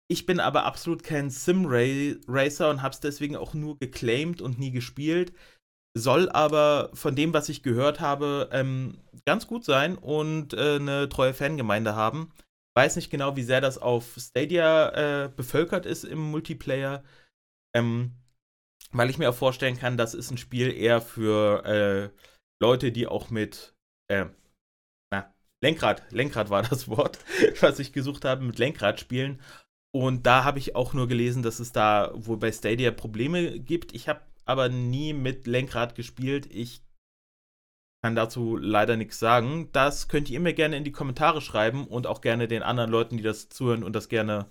Ich 0.08 0.26
bin 0.26 0.40
aber 0.40 0.64
absolut 0.64 1.02
kein 1.02 1.31
Sim-Racer 1.31 2.70
und 2.70 2.82
habe 2.82 2.93
es 2.93 3.00
deswegen 3.00 3.37
auch 3.37 3.55
nur 3.55 3.79
geclaimed 3.79 4.43
und 4.43 4.58
nie 4.58 4.70
gespielt. 4.70 5.32
Soll 5.96 6.29
aber 6.31 6.90
von 6.94 7.17
dem, 7.17 7.32
was 7.34 7.49
ich 7.49 7.62
gehört 7.62 8.00
habe, 8.00 8.49
ähm, 8.52 8.99
ganz 9.26 9.46
gut 9.46 9.64
sein 9.64 9.96
und 9.96 10.55
äh, 10.55 10.76
eine 10.76 11.08
treue 11.08 11.34
Fangemeinde 11.34 11.94
haben 11.94 12.32
weiß 12.75 12.96
nicht 12.96 13.11
genau, 13.11 13.37
wie 13.37 13.43
sehr 13.43 13.61
das 13.61 13.78
auf 13.78 14.17
Stadia 14.19 15.25
äh, 15.25 15.28
bevölkert 15.28 15.87
ist 15.87 16.05
im 16.05 16.19
Multiplayer. 16.19 17.02
Ähm, 17.75 18.12
weil 18.93 19.11
ich 19.11 19.19
mir 19.19 19.31
auch 19.31 19.35
vorstellen 19.35 19.78
kann, 19.78 19.96
das 19.96 20.14
ist 20.14 20.31
ein 20.31 20.38
Spiel 20.38 20.73
eher 20.73 21.00
für 21.00 21.64
äh, 21.64 22.11
Leute, 22.61 22.93
die 22.93 23.06
auch 23.06 23.31
mit 23.31 23.75
äh, 24.08 24.26
Lenkrad, 25.62 26.03
Lenkrad 26.11 26.50
war 26.50 26.62
das 26.62 26.88
Wort, 26.88 27.19
was 27.61 27.79
ich 27.79 27.93
gesucht 27.93 28.25
habe, 28.25 28.44
mit 28.44 28.59
Lenkrad 28.59 29.00
spielen. 29.00 29.41
Und 29.94 30.26
da 30.26 30.44
habe 30.44 30.59
ich 30.59 30.75
auch 30.75 30.94
nur 30.94 31.06
gelesen, 31.06 31.43
dass 31.43 31.61
es 31.61 31.73
da 31.73 32.12
wohl 32.14 32.38
bei 32.38 32.50
Stadia 32.50 32.91
Probleme 32.91 33.61
gibt. 33.61 33.94
Ich 33.94 34.09
habe 34.09 34.20
aber 34.44 34.69
nie 34.69 35.12
mit 35.12 35.47
Lenkrad 35.47 35.94
gespielt. 35.94 36.47
Ich 36.50 36.82
kann 38.03 38.17
dazu 38.17 38.56
leider 38.56 38.97
nichts 38.97 39.19
sagen. 39.19 39.69
Das 39.73 40.09
könnt 40.09 40.31
ihr 40.31 40.41
mir 40.41 40.55
gerne 40.55 40.76
in 40.76 40.85
die 40.85 40.93
Kommentare 40.93 41.41
schreiben 41.41 41.87
und 41.87 42.06
auch 42.06 42.20
gerne 42.20 42.49
den 42.49 42.62
anderen 42.62 42.91
Leuten, 42.91 43.17
die 43.17 43.23
das 43.23 43.49
zuhören 43.49 43.85
und 43.85 43.94
das 43.94 44.09
gerne 44.09 44.50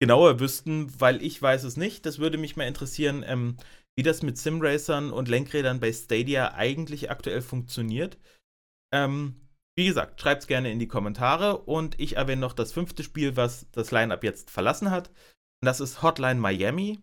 genauer 0.00 0.38
wüssten, 0.38 0.92
weil 1.00 1.22
ich 1.22 1.40
weiß 1.40 1.64
es 1.64 1.76
nicht. 1.76 2.06
Das 2.06 2.18
würde 2.18 2.38
mich 2.38 2.56
mal 2.56 2.68
interessieren, 2.68 3.24
ähm, 3.26 3.56
wie 3.96 4.02
das 4.02 4.22
mit 4.22 4.38
Simracern 4.38 5.10
und 5.10 5.28
Lenkrädern 5.28 5.80
bei 5.80 5.92
Stadia 5.92 6.52
eigentlich 6.54 7.10
aktuell 7.10 7.42
funktioniert. 7.42 8.18
Ähm, 8.92 9.43
wie 9.76 9.86
gesagt, 9.86 10.20
schreibt 10.20 10.42
es 10.42 10.48
gerne 10.48 10.70
in 10.70 10.78
die 10.78 10.88
Kommentare 10.88 11.58
und 11.58 11.98
ich 12.00 12.16
erwähne 12.16 12.40
noch 12.40 12.52
das 12.52 12.72
fünfte 12.72 13.02
Spiel, 13.02 13.36
was 13.36 13.70
das 13.72 13.90
Lineup 13.90 14.22
jetzt 14.22 14.50
verlassen 14.50 14.90
hat. 14.90 15.08
Und 15.08 15.66
das 15.66 15.80
ist 15.80 16.02
Hotline 16.02 16.40
Miami. 16.40 17.02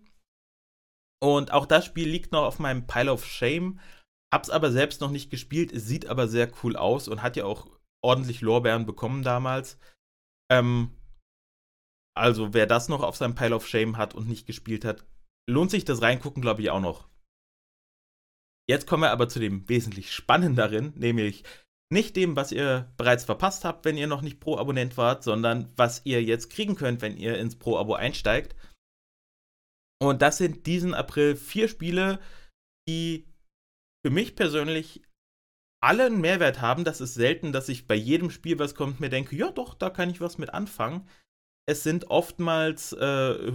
Und 1.22 1.52
auch 1.52 1.66
das 1.66 1.86
Spiel 1.86 2.10
liegt 2.10 2.32
noch 2.32 2.44
auf 2.44 2.60
meinem 2.60 2.88
Pile 2.88 3.12
of 3.12 3.26
Shame 3.26 3.80
Hab's 4.34 4.50
aber 4.50 4.72
selbst 4.72 5.02
noch 5.02 5.12
nicht 5.12 5.30
gespielt. 5.30 5.74
Es 5.74 5.86
sieht 5.86 6.06
aber 6.06 6.28
sehr 6.28 6.52
cool 6.64 6.78
aus 6.78 7.08
und 7.08 7.22
hat 7.22 7.36
ja 7.36 7.46
auch 7.46 7.68
ordentlich 8.02 8.42
Lorbeeren 8.42 8.86
bekommen 8.86 9.24
damals. 9.24 9.78
Ähm, 10.50 10.98
also, 12.16 12.54
wer 12.54 12.66
das 12.66 12.88
noch 12.88 13.04
auf 13.04 13.18
seinem 13.18 13.36
Pile 13.36 13.56
of 13.56 13.68
Shame 13.68 13.98
hat 13.98 14.16
und 14.16 14.28
nicht 14.28 14.48
gespielt 14.48 14.86
hat, 14.86 15.06
lohnt 15.50 15.72
sich 15.72 15.86
das 15.86 16.02
reingucken, 16.02 16.42
glaube 16.42 16.62
ich, 16.62 16.70
auch 16.70 16.80
noch. 16.80 17.10
Jetzt 18.70 18.88
kommen 18.88 19.04
wir 19.04 19.12
aber 19.12 19.28
zu 19.28 19.40
dem 19.40 19.68
wesentlich 19.68 20.14
spannenderen, 20.14 20.94
nämlich 20.96 21.44
nicht 21.92 22.16
dem, 22.16 22.36
was 22.36 22.52
ihr 22.52 22.92
bereits 22.98 23.26
verpasst 23.26 23.66
habt, 23.66 23.86
wenn 23.86 23.98
ihr 23.98 24.08
noch 24.08 24.22
nicht 24.22 24.40
Pro-Abonnent 24.40 24.98
wart, 24.98 25.24
sondern 25.24 25.72
was 25.76 26.02
ihr 26.06 26.24
jetzt 26.24 26.50
kriegen 26.50 26.76
könnt, 26.76 27.02
wenn 27.02 27.18
ihr 27.18 27.38
ins 27.38 27.58
Pro-Abo 27.58 27.94
einsteigt. 27.94 28.56
Und 30.02 30.22
das 30.22 30.38
sind 30.38 30.66
diesen 30.66 30.94
April 30.94 31.36
vier 31.36 31.68
Spiele, 31.68 32.20
die 32.88 33.28
für 34.06 34.12
mich 34.12 34.36
persönlich 34.36 35.04
alle 35.84 36.06
einen 36.06 36.22
Mehrwert 36.22 36.62
haben. 36.62 36.84
Das 36.84 37.02
ist 37.02 37.14
selten, 37.14 37.52
dass 37.52 37.70
ich 37.70 37.88
bei 37.88 37.96
jedem 37.96 38.30
Spiel, 38.30 38.58
was 38.60 38.76
kommt, 38.76 39.00
mir 39.00 39.10
denke, 39.10 39.36
ja 39.36 39.52
doch, 39.52 39.74
da 39.74 39.90
kann 39.90 40.10
ich 40.10 40.22
was 40.22 40.38
mit 40.38 40.54
anfangen. 40.54 41.08
Es 41.68 41.84
sind 41.84 42.06
oftmals, 42.06 42.94
äh, 42.94 43.52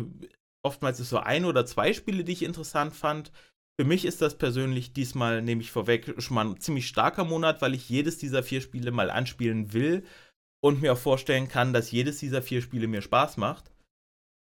oftmals 0.65 1.01
ist 1.01 1.11
so 1.11 1.19
ein 1.19 1.45
oder 1.45 1.67
zwei 1.67 1.93
Spiele, 1.93 2.25
die 2.25 2.33
ich 2.33 2.43
interessant 2.43 2.95
fand. 2.95 3.33
Für 3.79 3.87
mich 3.87 4.07
ist 4.07 4.23
das 4.23 4.39
persönlich 4.39 4.95
diesmal, 4.95 5.43
nehme 5.43 5.61
ich 5.61 5.71
vorweg, 5.71 6.15
schon 6.19 6.35
mal 6.35 6.47
ein 6.47 6.61
ziemlich 6.61 6.87
starker 6.87 7.25
Monat, 7.25 7.61
weil 7.61 7.75
ich 7.75 7.91
jedes 7.91 8.17
dieser 8.17 8.43
vier 8.43 8.63
Spiele 8.63 8.91
mal 8.91 9.11
anspielen 9.11 9.75
will 9.75 10.05
und 10.65 10.81
mir 10.81 10.95
auch 10.95 10.99
vorstellen 10.99 11.49
kann, 11.49 11.75
dass 11.75 11.91
jedes 11.91 12.19
dieser 12.19 12.41
vier 12.41 12.63
Spiele 12.63 12.87
mir 12.87 13.03
Spaß 13.03 13.37
macht. 13.37 13.71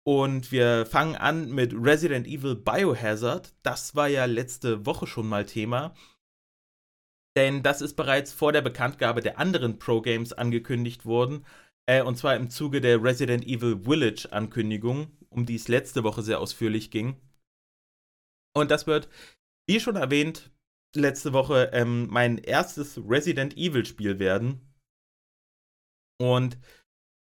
Und 0.04 0.52
wir 0.52 0.84
fangen 0.84 1.16
an 1.16 1.50
mit 1.50 1.72
Resident 1.74 2.26
Evil 2.26 2.56
Biohazard. 2.56 3.54
Das 3.62 3.94
war 3.94 4.08
ja 4.08 4.26
letzte 4.26 4.84
Woche 4.84 5.06
schon 5.06 5.28
mal 5.28 5.46
Thema. 5.46 5.94
Denn 7.36 7.62
das 7.62 7.80
ist 7.80 7.94
bereits 7.94 8.32
vor 8.32 8.52
der 8.52 8.60
Bekanntgabe 8.60 9.22
der 9.22 9.38
anderen 9.38 9.78
Pro-Games 9.78 10.34
angekündigt 10.34 11.06
worden. 11.06 11.46
Äh, 11.86 12.02
und 12.02 12.18
zwar 12.18 12.36
im 12.36 12.50
Zuge 12.50 12.80
der 12.80 13.02
Resident 13.02 13.46
Evil 13.46 13.80
Village-Ankündigung, 13.84 15.16
um 15.30 15.46
die 15.46 15.54
es 15.54 15.68
letzte 15.68 16.04
Woche 16.04 16.22
sehr 16.22 16.40
ausführlich 16.40 16.90
ging. 16.90 17.16
Und 18.54 18.70
das 18.70 18.86
wird, 18.86 19.08
wie 19.68 19.80
schon 19.80 19.96
erwähnt, 19.96 20.50
letzte 20.94 21.32
Woche 21.32 21.70
ähm, 21.72 22.06
mein 22.08 22.38
erstes 22.38 23.00
Resident 23.08 23.56
Evil-Spiel 23.56 24.18
werden. 24.18 24.60
Und 26.20 26.58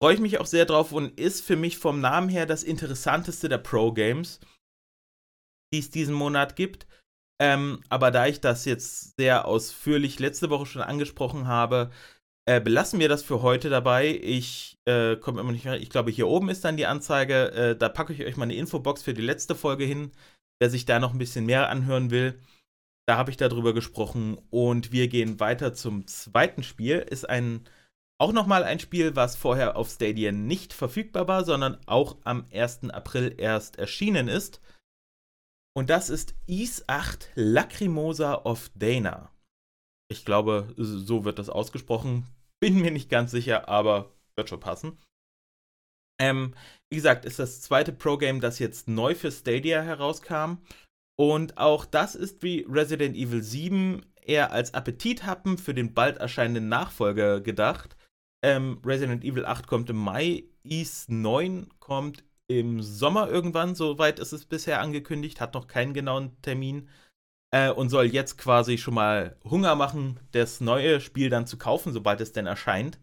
freue 0.02 0.14
ich 0.14 0.20
mich 0.20 0.40
auch 0.40 0.46
sehr 0.46 0.66
drauf 0.66 0.92
und 0.92 1.20
ist 1.20 1.42
für 1.42 1.56
mich 1.56 1.78
vom 1.78 2.02
Namen 2.02 2.30
her 2.30 2.46
das 2.46 2.64
interessanteste 2.64 3.50
der 3.50 3.58
Pro-Games, 3.58 4.40
die 5.74 5.80
es 5.80 5.90
diesen 5.90 6.14
Monat 6.14 6.56
gibt. 6.56 6.86
Ähm, 7.42 7.82
aber 7.90 8.12
da 8.12 8.28
ich 8.28 8.40
das 8.40 8.66
jetzt 8.66 9.18
sehr 9.18 9.46
ausführlich 9.46 10.20
letzte 10.20 10.50
Woche 10.50 10.66
schon 10.66 10.82
angesprochen 10.82 11.48
habe, 11.48 11.92
äh, 12.48 12.62
belassen 12.62 13.00
wir 13.00 13.10
das 13.10 13.24
für 13.24 13.42
heute 13.42 13.70
dabei. 13.70 14.20
Ich 14.22 14.78
äh, 14.86 15.16
komme 15.16 15.42
immer 15.42 15.52
nicht 15.52 15.66
mehr. 15.66 15.82
Ich 15.82 15.90
glaube, 15.90 16.12
hier 16.12 16.28
oben 16.28 16.50
ist 16.50 16.64
dann 16.64 16.78
die 16.78 16.86
Anzeige. 16.86 17.52
Äh, 17.52 17.76
da 17.76 17.90
packe 17.90 18.14
ich 18.14 18.24
euch 18.24 18.38
mal 18.38 18.44
eine 18.44 18.56
Infobox 18.56 19.02
für 19.02 19.14
die 19.14 19.22
letzte 19.22 19.56
Folge 19.56 19.84
hin. 19.84 20.12
Wer 20.60 20.70
sich 20.70 20.86
da 20.86 21.00
noch 21.00 21.14
ein 21.14 21.20
bisschen 21.20 21.46
mehr 21.46 21.70
anhören 21.70 22.12
will, 22.12 22.40
da 23.08 23.18
habe 23.18 23.32
ich 23.32 23.38
darüber 23.38 23.74
gesprochen. 23.74 24.38
Und 24.50 24.92
wir 24.92 25.08
gehen 25.08 25.40
weiter 25.40 25.74
zum 25.74 26.08
zweiten 26.08 26.64
Spiel. 26.64 27.00
Ist 27.00 27.30
ein 27.30 27.68
auch 28.18 28.32
nochmal 28.32 28.64
ein 28.64 28.80
Spiel, 28.80 29.16
was 29.16 29.36
vorher 29.36 29.76
auf 29.76 29.90
Stadia 29.90 30.32
nicht 30.32 30.72
verfügbar 30.72 31.28
war, 31.28 31.44
sondern 31.44 31.78
auch 31.86 32.18
am 32.24 32.46
1. 32.52 32.90
April 32.92 33.36
erst 33.38 33.78
erschienen 33.78 34.30
ist. 34.30 34.62
Und 35.76 35.90
das 35.90 36.10
ist 36.10 36.34
Is 36.48 36.88
8 36.88 37.32
Lacrimosa 37.36 38.36
of 38.46 38.72
Dana. 38.74 39.32
Ich 40.08 40.24
glaube, 40.24 40.74
so 40.78 41.26
wird 41.26 41.40
das 41.40 41.50
ausgesprochen. 41.50 42.26
Bin 42.62 42.80
mir 42.80 42.92
nicht 42.92 43.10
ganz 43.10 43.32
sicher, 43.32 43.68
aber 43.68 44.14
wird 44.38 44.48
schon 44.48 44.62
passen. 44.62 44.98
Ähm, 46.20 46.54
wie 46.90 46.96
gesagt, 46.96 47.26
ist 47.26 47.40
das 47.40 47.62
zweite 47.62 47.92
Pro-Game, 47.92 48.42
das 48.42 48.60
jetzt 48.60 48.88
neu 48.88 49.16
für 49.16 49.32
Stadia 49.32 49.82
herauskam. 49.82 50.58
Und 51.18 51.58
auch 51.58 51.86
das 51.86 52.16
ist 52.16 52.44
wie 52.44 52.66
Resident 52.70 53.16
Evil 53.16 53.42
7 53.42 54.06
eher 54.22 54.52
als 54.52 54.74
Appetithappen 54.74 55.58
für 55.58 55.74
den 55.74 55.94
bald 55.94 56.18
erscheinenden 56.18 56.68
Nachfolger 56.68 57.42
gedacht. 57.42 57.96
Ähm, 58.44 58.80
Resident 58.86 59.24
Evil 59.24 59.46
8 59.46 59.68
kommt 59.68 59.90
im 59.90 59.98
Mai, 59.98 60.44
Ease 60.64 61.06
9 61.14 61.68
kommt 61.80 62.24
im 62.48 62.82
Sommer 62.82 63.30
irgendwann, 63.30 63.76
soweit 63.76 64.20
ist 64.20 64.34
es 64.34 64.46
bisher 64.46 64.82
angekündigt, 64.82 65.42
hat 65.42 65.54
noch 65.54 65.68
keinen 65.68 65.94
genauen 65.94 66.40
Termin 66.42 66.90
äh, 67.52 67.72
und 67.72 67.90
soll 67.90 68.06
jetzt 68.06 68.38
quasi 68.38 68.78
schon 68.78 68.94
mal 68.94 69.38
Hunger 69.44 69.76
machen, 69.76 70.20
das 70.32 70.62
neue 70.62 71.02
Spiel 71.02 71.30
dann 71.30 71.48
zu 71.48 71.58
kaufen, 71.58 71.94
sobald 71.94 72.22
es 72.22 72.34
denn 72.34 72.46
erscheint. 72.46 73.00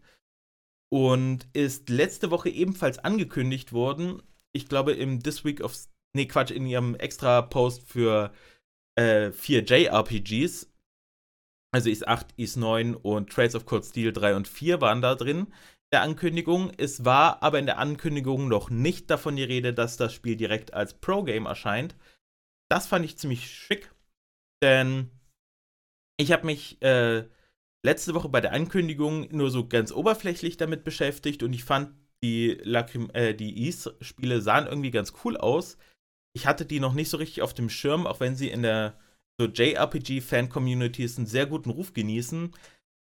Und 0.93 1.47
ist 1.53 1.89
letzte 1.89 2.29
Woche 2.29 2.49
ebenfalls 2.49 2.99
angekündigt 2.99 3.73
worden, 3.73 4.21
ich 4.55 4.69
glaube 4.69 4.91
im 4.91 5.23
This 5.23 5.43
Week 5.43 5.59
of, 5.61 5.75
nee 6.15 6.27
Quatsch, 6.27 6.51
in 6.51 6.67
ihrem 6.67 6.93
extra 6.93 7.41
Post 7.41 7.81
für 7.81 8.31
äh, 8.95 9.31
4 9.31 9.63
JRPGs, 9.63 10.71
also 11.73 11.89
Is 11.89 12.05
8, 12.05 12.35
Is 12.37 12.57
9 12.57 12.93
und 12.93 13.31
Trails 13.31 13.55
of 13.55 13.65
Cold 13.65 13.85
Steel 13.85 14.13
3 14.13 14.35
und 14.35 14.47
4 14.47 14.81
waren 14.81 15.01
da 15.01 15.15
drin 15.15 15.51
der 15.91 16.03
Ankündigung. 16.03 16.71
Es 16.77 17.03
war 17.03 17.41
aber 17.41 17.57
in 17.57 17.65
der 17.65 17.79
Ankündigung 17.79 18.47
noch 18.47 18.69
nicht 18.69 19.09
davon 19.09 19.35
die 19.35 19.43
Rede, 19.43 19.73
dass 19.73 19.97
das 19.97 20.13
Spiel 20.13 20.35
direkt 20.35 20.75
als 20.75 20.93
Pro-Game 20.93 21.47
erscheint. 21.47 21.95
Das 22.69 22.85
fand 22.85 23.03
ich 23.03 23.17
ziemlich 23.17 23.49
schick. 23.49 23.91
Denn 24.61 25.09
ich 26.17 26.31
habe 26.31 26.45
mich 26.45 26.79
äh, 26.83 27.27
letzte 27.85 28.13
Woche 28.13 28.29
bei 28.29 28.41
der 28.41 28.53
Ankündigung 28.53 29.27
nur 29.31 29.51
so 29.51 29.67
ganz 29.67 29.91
oberflächlich 29.91 30.57
damit 30.57 30.83
beschäftigt 30.83 31.43
und 31.43 31.53
ich 31.53 31.63
fand, 31.63 31.93
die, 32.23 32.51
äh, 32.51 33.33
die 33.35 33.65
Ease-Spiele 33.65 34.41
sahen 34.41 34.67
irgendwie 34.67 34.91
ganz 34.91 35.13
cool 35.23 35.35
aus. 35.35 35.77
Ich 36.33 36.47
hatte 36.47 36.65
die 36.65 36.79
noch 36.79 36.93
nicht 36.93 37.09
so 37.09 37.17
richtig 37.17 37.41
auf 37.41 37.53
dem 37.53 37.69
Schirm, 37.69 38.07
auch 38.07 38.21
wenn 38.21 38.35
sie 38.35 38.49
in 38.49 38.63
der 38.63 38.97
so 39.39 39.47
JRPG-Fan-Communities 39.47 41.17
einen 41.17 41.27
sehr 41.27 41.45
guten 41.45 41.69
Ruf 41.69 41.93
genießen. 41.93 42.53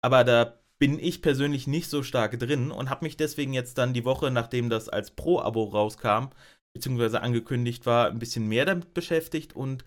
Aber 0.02 0.24
da 0.24 0.58
bin 0.80 0.98
ich 0.98 1.22
persönlich 1.22 1.68
nicht 1.68 1.88
so 1.88 2.02
stark 2.02 2.38
drin 2.40 2.72
und 2.72 2.90
habe 2.90 3.04
mich 3.04 3.16
deswegen 3.16 3.52
jetzt 3.52 3.78
dann 3.78 3.94
die 3.94 4.04
Woche, 4.04 4.32
nachdem 4.32 4.68
das 4.68 4.88
als 4.88 5.12
Pro-Abo 5.12 5.64
rauskam, 5.64 6.30
beziehungsweise 6.74 7.22
angekündigt 7.22 7.86
war, 7.86 8.08
ein 8.08 8.18
bisschen 8.18 8.48
mehr 8.48 8.64
damit 8.64 8.92
beschäftigt 8.92 9.54
und 9.54 9.84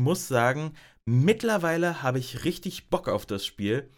muss 0.00 0.28
sagen, 0.28 0.74
mittlerweile 1.04 2.02
habe 2.02 2.20
ich 2.20 2.44
richtig 2.44 2.88
Bock 2.88 3.08
auf 3.08 3.26
das 3.26 3.44
Spiel. 3.44 3.90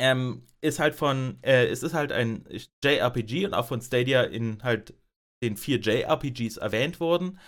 Ähm, 0.00 0.46
ist 0.62 0.78
halt 0.80 0.94
von, 0.94 1.38
äh, 1.42 1.66
es 1.66 1.82
ist 1.82 1.94
halt 1.94 2.12
ein 2.12 2.46
JRPG 2.82 3.46
und 3.46 3.54
auch 3.54 3.66
von 3.66 3.80
Stadia 3.82 4.22
in 4.22 4.62
halt 4.62 4.94
den 5.42 5.56
vier 5.56 5.78
JRPGs 5.80 6.56
erwähnt 6.56 7.00
worden. 7.00 7.38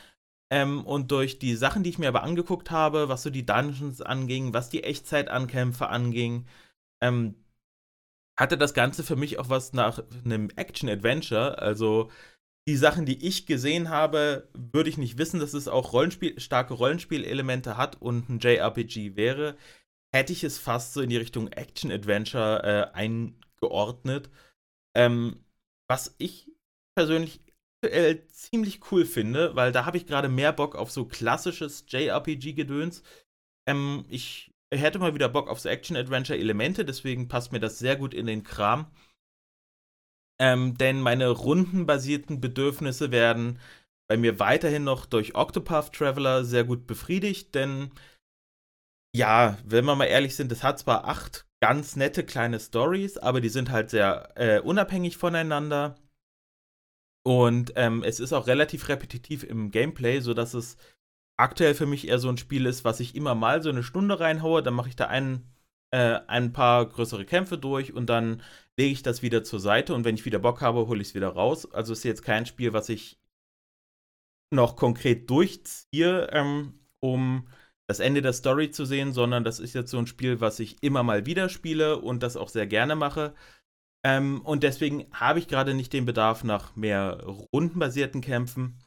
Ähm, 0.52 0.84
und 0.84 1.10
durch 1.10 1.38
die 1.38 1.54
Sachen, 1.56 1.82
die 1.82 1.90
ich 1.90 1.98
mir 1.98 2.08
aber 2.08 2.22
angeguckt 2.22 2.70
habe, 2.70 3.08
was 3.08 3.22
so 3.22 3.30
die 3.30 3.46
Dungeons 3.46 4.02
anging, 4.02 4.52
was 4.52 4.68
die 4.70 4.84
Echtzeitankämpfe 4.84 5.88
anging, 5.88 6.46
ähm, 7.02 7.36
hatte 8.38 8.58
das 8.58 8.74
Ganze 8.74 9.02
für 9.04 9.16
mich 9.16 9.38
auch 9.38 9.48
was 9.48 9.72
nach 9.72 10.02
einem 10.24 10.50
Action-Adventure. 10.56 11.58
Also 11.58 12.10
die 12.68 12.76
Sachen, 12.76 13.06
die 13.06 13.26
ich 13.26 13.46
gesehen 13.46 13.88
habe, 13.88 14.48
würde 14.54 14.90
ich 14.90 14.98
nicht 14.98 15.18
wissen, 15.18 15.40
dass 15.40 15.54
es 15.54 15.68
auch 15.68 15.92
Rollenspiel, 15.92 16.38
starke 16.40 16.74
Rollenspielelemente 16.74 17.76
hat 17.76 18.00
und 18.00 18.28
ein 18.28 18.38
JRPG 18.38 19.16
wäre. 19.16 19.56
Hätte 20.14 20.32
ich 20.32 20.44
es 20.44 20.58
fast 20.58 20.92
so 20.92 21.00
in 21.00 21.10
die 21.10 21.16
Richtung 21.16 21.48
Action-Adventure 21.48 22.92
äh, 22.94 22.96
eingeordnet. 22.96 24.30
Ähm, 24.94 25.44
was 25.88 26.14
ich 26.18 26.50
persönlich 26.94 27.40
aktuell 27.82 28.26
ziemlich 28.28 28.80
cool 28.90 29.04
finde, 29.04 29.56
weil 29.56 29.72
da 29.72 29.84
habe 29.86 29.96
ich 29.96 30.06
gerade 30.06 30.28
mehr 30.28 30.52
Bock 30.52 30.76
auf 30.76 30.90
so 30.90 31.04
klassisches 31.04 31.84
JRPG-Gedöns. 31.88 33.02
Ähm, 33.66 34.04
ich 34.08 34.52
hätte 34.72 34.98
mal 34.98 35.14
wieder 35.14 35.28
Bock 35.28 35.48
auf 35.48 35.60
so 35.60 35.68
Action-Adventure-Elemente, 35.68 36.84
deswegen 36.84 37.28
passt 37.28 37.52
mir 37.52 37.60
das 37.60 37.78
sehr 37.78 37.96
gut 37.96 38.14
in 38.14 38.26
den 38.26 38.44
Kram. 38.44 38.86
Ähm, 40.40 40.76
denn 40.76 41.00
meine 41.00 41.28
rundenbasierten 41.28 42.40
Bedürfnisse 42.40 43.10
werden 43.10 43.58
bei 44.08 44.16
mir 44.16 44.38
weiterhin 44.38 44.84
noch 44.84 45.06
durch 45.06 45.34
Octopath 45.34 45.92
Traveler 45.92 46.44
sehr 46.44 46.64
gut 46.64 46.86
befriedigt, 46.86 47.54
denn 47.54 47.90
ja, 49.14 49.58
wenn 49.64 49.84
wir 49.84 49.94
mal 49.94 50.06
ehrlich 50.06 50.36
sind, 50.36 50.50
es 50.52 50.62
hat 50.62 50.78
zwar 50.78 51.06
acht 51.06 51.46
ganz 51.60 51.96
nette 51.96 52.24
kleine 52.24 52.58
Stories, 52.58 53.18
aber 53.18 53.40
die 53.40 53.48
sind 53.48 53.70
halt 53.70 53.90
sehr 53.90 54.32
äh, 54.36 54.60
unabhängig 54.60 55.16
voneinander. 55.16 55.96
Und 57.24 57.72
ähm, 57.76 58.02
es 58.02 58.18
ist 58.18 58.32
auch 58.32 58.46
relativ 58.46 58.88
repetitiv 58.88 59.44
im 59.44 59.70
Gameplay, 59.70 60.20
sodass 60.20 60.54
es 60.54 60.76
aktuell 61.38 61.74
für 61.74 61.86
mich 61.86 62.08
eher 62.08 62.18
so 62.18 62.28
ein 62.28 62.38
Spiel 62.38 62.66
ist, 62.66 62.84
was 62.84 63.00
ich 63.00 63.14
immer 63.14 63.34
mal 63.34 63.62
so 63.62 63.68
eine 63.68 63.82
Stunde 63.84 64.18
reinhaue, 64.18 64.62
dann 64.62 64.74
mache 64.74 64.88
ich 64.88 64.96
da 64.96 65.06
ein, 65.06 65.46
äh, 65.92 66.20
ein 66.26 66.52
paar 66.52 66.86
größere 66.86 67.24
Kämpfe 67.24 67.58
durch 67.58 67.92
und 67.92 68.06
dann 68.06 68.42
lege 68.78 68.92
ich 68.92 69.02
das 69.02 69.22
wieder 69.22 69.44
zur 69.44 69.60
Seite 69.60 69.94
und 69.94 70.04
wenn 70.04 70.16
ich 70.16 70.24
wieder 70.24 70.38
Bock 70.40 70.62
habe, 70.62 70.86
hole 70.88 71.00
ich 71.00 71.08
es 71.08 71.14
wieder 71.14 71.28
raus. 71.28 71.70
Also 71.72 71.92
ist 71.92 72.04
jetzt 72.04 72.22
kein 72.22 72.46
Spiel, 72.46 72.72
was 72.72 72.88
ich 72.88 73.20
noch 74.50 74.76
konkret 74.76 75.30
durchziehe, 75.30 76.28
ähm, 76.32 76.80
um 77.00 77.48
das 77.88 78.00
Ende 78.00 78.22
der 78.22 78.32
Story 78.32 78.70
zu 78.70 78.84
sehen, 78.84 79.12
sondern 79.12 79.44
das 79.44 79.60
ist 79.60 79.74
jetzt 79.74 79.90
so 79.90 79.98
ein 79.98 80.06
Spiel, 80.06 80.40
was 80.40 80.60
ich 80.60 80.82
immer 80.82 81.02
mal 81.02 81.26
wieder 81.26 81.48
spiele 81.48 81.98
und 81.98 82.22
das 82.22 82.36
auch 82.36 82.48
sehr 82.48 82.66
gerne 82.66 82.96
mache. 82.96 83.34
Ähm, 84.04 84.40
und 84.42 84.62
deswegen 84.62 85.06
habe 85.12 85.38
ich 85.38 85.48
gerade 85.48 85.74
nicht 85.74 85.92
den 85.92 86.06
Bedarf 86.06 86.44
nach 86.44 86.74
mehr 86.76 87.22
rundenbasierten 87.52 88.20
Kämpfen. 88.20 88.78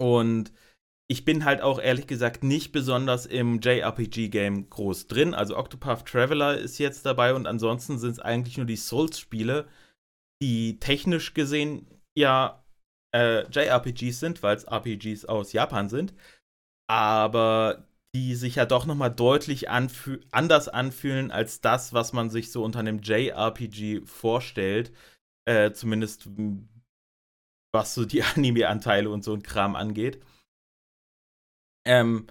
Und 0.00 0.52
ich 1.10 1.24
bin 1.24 1.44
halt 1.44 1.62
auch 1.62 1.80
ehrlich 1.80 2.06
gesagt 2.06 2.44
nicht 2.44 2.70
besonders 2.70 3.24
im 3.24 3.60
JRPG-Game 3.60 4.68
groß 4.68 5.06
drin. 5.06 5.32
Also 5.34 5.56
Octopath 5.56 6.06
Traveler 6.06 6.58
ist 6.58 6.78
jetzt 6.78 7.06
dabei 7.06 7.34
und 7.34 7.46
ansonsten 7.46 7.98
sind 7.98 8.12
es 8.12 8.20
eigentlich 8.20 8.58
nur 8.58 8.66
die 8.66 8.76
Souls-Spiele, 8.76 9.66
die 10.42 10.78
technisch 10.78 11.32
gesehen 11.32 11.86
ja 12.14 12.62
äh, 13.14 13.48
JRPGs 13.50 14.20
sind, 14.20 14.42
weil 14.42 14.56
es 14.56 14.64
RPGs 14.64 15.24
aus 15.24 15.52
Japan 15.52 15.88
sind, 15.88 16.12
aber 16.88 17.84
die 18.14 18.34
sich 18.34 18.56
ja 18.56 18.66
doch 18.66 18.86
nochmal 18.86 19.14
deutlich 19.14 19.68
anfü 19.70 20.20
anders 20.32 20.68
anfühlen 20.68 21.30
als 21.30 21.60
das, 21.60 21.92
was 21.92 22.12
man 22.12 22.30
sich 22.30 22.50
so 22.50 22.64
unter 22.64 22.80
einem 22.80 23.00
JRPG 23.00 24.06
vorstellt. 24.06 24.92
Äh, 25.46 25.72
zumindest 25.72 26.28
was 27.72 27.94
so 27.94 28.04
die 28.04 28.22
Anime-Anteile 28.36 29.10
und 29.10 29.24
so 29.24 29.34
ein 29.34 29.42
Kram 29.42 29.76
angeht. 29.76 30.22
Ähm, 31.86 32.26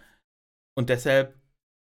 und 0.77 0.89
deshalb, 0.89 1.35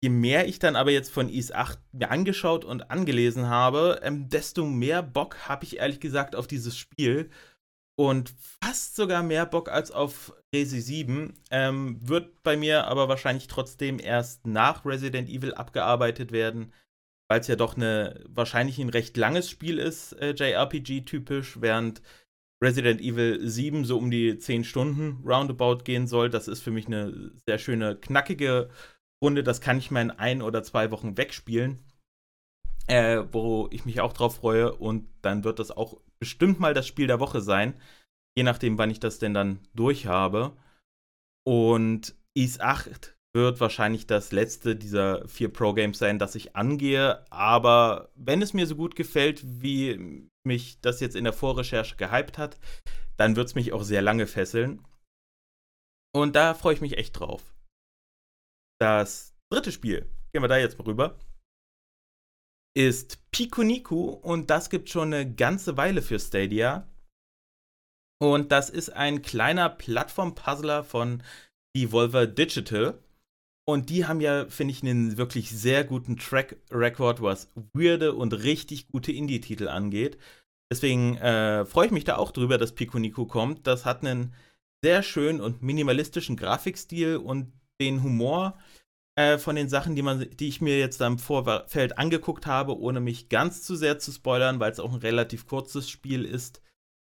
je 0.02 0.10
mehr 0.10 0.46
ich 0.46 0.58
dann 0.58 0.76
aber 0.76 0.90
jetzt 0.90 1.10
von 1.10 1.28
Is 1.28 1.50
8 1.50 1.78
mir 1.92 2.10
angeschaut 2.10 2.64
und 2.64 2.90
angelesen 2.90 3.48
habe, 3.48 4.00
ähm, 4.02 4.28
desto 4.28 4.64
mehr 4.64 5.02
Bock 5.02 5.48
habe 5.48 5.64
ich 5.64 5.78
ehrlich 5.78 6.00
gesagt 6.00 6.36
auf 6.36 6.46
dieses 6.46 6.76
Spiel. 6.76 7.30
Und 7.96 8.34
fast 8.62 8.96
sogar 8.96 9.22
mehr 9.22 9.46
Bock 9.46 9.68
als 9.68 9.92
auf 9.92 10.34
Resi 10.54 10.80
7. 10.80 11.34
Ähm, 11.50 11.98
wird 12.02 12.42
bei 12.44 12.56
mir 12.56 12.86
aber 12.86 13.08
wahrscheinlich 13.08 13.48
trotzdem 13.48 13.98
erst 14.00 14.46
nach 14.46 14.86
Resident 14.86 15.28
Evil 15.28 15.54
abgearbeitet 15.54 16.32
werden, 16.32 16.72
weil 17.28 17.40
es 17.40 17.48
ja 17.48 17.56
doch 17.56 17.76
eine, 17.76 18.24
wahrscheinlich 18.28 18.78
ein 18.78 18.90
recht 18.90 19.16
langes 19.16 19.50
Spiel 19.50 19.78
ist, 19.78 20.12
äh, 20.14 20.32
JRPG-typisch, 20.32 21.60
während 21.60 22.02
Resident 22.62 23.00
Evil 23.02 23.46
7 23.46 23.84
so 23.84 23.98
um 23.98 24.10
die 24.10 24.38
10 24.38 24.64
Stunden 24.64 25.22
roundabout 25.26 25.84
gehen 25.84 26.06
soll. 26.06 26.30
Das 26.30 26.48
ist 26.48 26.62
für 26.62 26.70
mich 26.70 26.86
eine 26.86 27.32
sehr 27.46 27.58
schöne, 27.58 27.96
knackige 27.96 28.70
Runde. 29.22 29.42
Das 29.42 29.60
kann 29.60 29.78
ich 29.78 29.90
mal 29.90 30.02
in 30.02 30.10
ein 30.12 30.42
oder 30.42 30.62
zwei 30.62 30.90
Wochen 30.90 31.16
wegspielen. 31.18 31.80
äh, 32.86 33.24
wo 33.32 33.68
ich 33.72 33.86
mich 33.86 34.00
auch 34.00 34.12
drauf 34.12 34.36
freue. 34.36 34.74
Und 34.74 35.08
dann 35.22 35.44
wird 35.44 35.58
das 35.58 35.70
auch 35.70 36.00
bestimmt 36.18 36.60
mal 36.60 36.74
das 36.74 36.86
Spiel 36.86 37.06
der 37.06 37.20
Woche 37.20 37.40
sein. 37.40 37.74
Je 38.36 38.42
nachdem, 38.42 38.78
wann 38.78 38.90
ich 38.90 39.00
das 39.00 39.18
denn 39.18 39.34
dann 39.34 39.60
durch 39.74 40.06
habe. 40.06 40.56
Und 41.46 42.16
Is 42.34 42.60
8 42.60 43.16
wird 43.34 43.60
wahrscheinlich 43.60 44.06
das 44.06 44.32
letzte 44.32 44.76
dieser 44.76 45.26
vier 45.28 45.52
Pro-Games 45.52 45.98
sein, 45.98 46.18
das 46.18 46.34
ich 46.34 46.56
angehe. 46.56 47.30
Aber 47.30 48.10
wenn 48.14 48.42
es 48.42 48.54
mir 48.54 48.66
so 48.66 48.76
gut 48.76 48.96
gefällt, 48.96 49.42
wie 49.62 50.28
mich 50.46 50.80
das 50.80 51.00
jetzt 51.00 51.16
in 51.16 51.24
der 51.24 51.32
Vorrecherche 51.32 51.96
gehypt 51.96 52.38
hat, 52.38 52.58
dann 53.16 53.36
wird 53.36 53.48
es 53.48 53.54
mich 53.54 53.72
auch 53.72 53.82
sehr 53.82 54.02
lange 54.02 54.26
fesseln. 54.26 54.84
Und 56.14 56.36
da 56.36 56.54
freue 56.54 56.74
ich 56.74 56.80
mich 56.80 56.96
echt 56.96 57.18
drauf. 57.18 57.54
Das 58.80 59.34
dritte 59.52 59.72
Spiel, 59.72 60.08
gehen 60.32 60.42
wir 60.42 60.48
da 60.48 60.56
jetzt 60.56 60.78
mal 60.78 60.84
rüber, 60.84 61.18
ist 62.76 63.18
Pikuniku 63.30 64.10
und 64.10 64.50
das 64.50 64.68
gibt 64.70 64.90
schon 64.90 65.14
eine 65.14 65.32
ganze 65.32 65.76
Weile 65.76 66.02
für 66.02 66.18
Stadia. 66.18 66.88
Und 68.20 68.52
das 68.52 68.70
ist 68.70 68.90
ein 68.90 69.22
kleiner 69.22 69.68
Plattform-Puzzler 69.68 70.84
von 70.84 71.22
Devolver 71.76 72.26
Digital. 72.26 72.98
Und 73.66 73.88
die 73.88 74.06
haben 74.06 74.20
ja, 74.20 74.46
finde 74.46 74.72
ich, 74.72 74.82
einen 74.82 75.16
wirklich 75.16 75.50
sehr 75.50 75.84
guten 75.84 76.16
Track 76.16 76.56
Record, 76.70 77.22
was 77.22 77.50
weirde 77.72 78.12
und 78.12 78.32
richtig 78.32 78.88
gute 78.88 79.12
Indie-Titel 79.12 79.68
angeht. 79.68 80.18
Deswegen 80.70 81.16
äh, 81.16 81.64
freue 81.64 81.86
ich 81.86 81.92
mich 81.92 82.04
da 82.04 82.16
auch 82.16 82.30
drüber, 82.30 82.58
dass 82.58 82.74
Pikuniku 82.74 83.26
kommt. 83.26 83.66
Das 83.66 83.84
hat 83.84 84.04
einen 84.04 84.34
sehr 84.84 85.02
schönen 85.02 85.40
und 85.40 85.62
minimalistischen 85.62 86.36
Grafikstil 86.36 87.16
und 87.16 87.52
den 87.80 88.02
Humor 88.02 88.58
äh, 89.16 89.38
von 89.38 89.56
den 89.56 89.68
Sachen, 89.68 89.96
die, 89.96 90.02
man, 90.02 90.28
die 90.38 90.48
ich 90.48 90.60
mir 90.60 90.78
jetzt 90.78 91.00
am 91.00 91.18
Vorfeld 91.18 91.98
angeguckt 91.98 92.46
habe, 92.46 92.78
ohne 92.78 93.00
mich 93.00 93.28
ganz 93.28 93.62
zu 93.62 93.76
sehr 93.76 93.98
zu 93.98 94.12
spoilern, 94.12 94.60
weil 94.60 94.72
es 94.72 94.80
auch 94.80 94.92
ein 94.92 95.00
relativ 95.00 95.46
kurzes 95.46 95.88
Spiel 95.88 96.24
ist, 96.24 96.60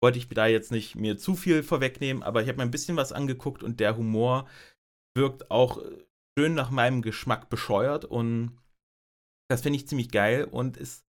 wollte 0.05 0.19
ich 0.19 0.29
da 0.29 0.47
jetzt 0.47 0.71
nicht 0.71 0.97
mir 0.97 1.17
zu 1.17 1.35
viel 1.35 1.63
vorwegnehmen, 1.63 2.23
aber 2.23 2.43
ich 2.43 2.49
habe 2.49 2.59
mir 2.59 2.65
ein 2.65 2.71
bisschen 2.71 2.99
was 2.99 3.11
angeguckt 3.11 3.63
und 3.63 3.81
der 3.81 3.97
Humor 3.97 4.47
wirkt 5.17 5.51
auch 5.51 5.83
schön 6.39 6.53
nach 6.53 6.71
meinem 6.71 7.01
Geschmack 7.01 7.49
bescheuert 7.49 8.05
und 8.05 8.59
das 9.49 9.63
finde 9.63 9.79
ich 9.79 9.89
ziemlich 9.89 10.11
geil 10.11 10.45
und 10.45 10.77
es 10.77 11.07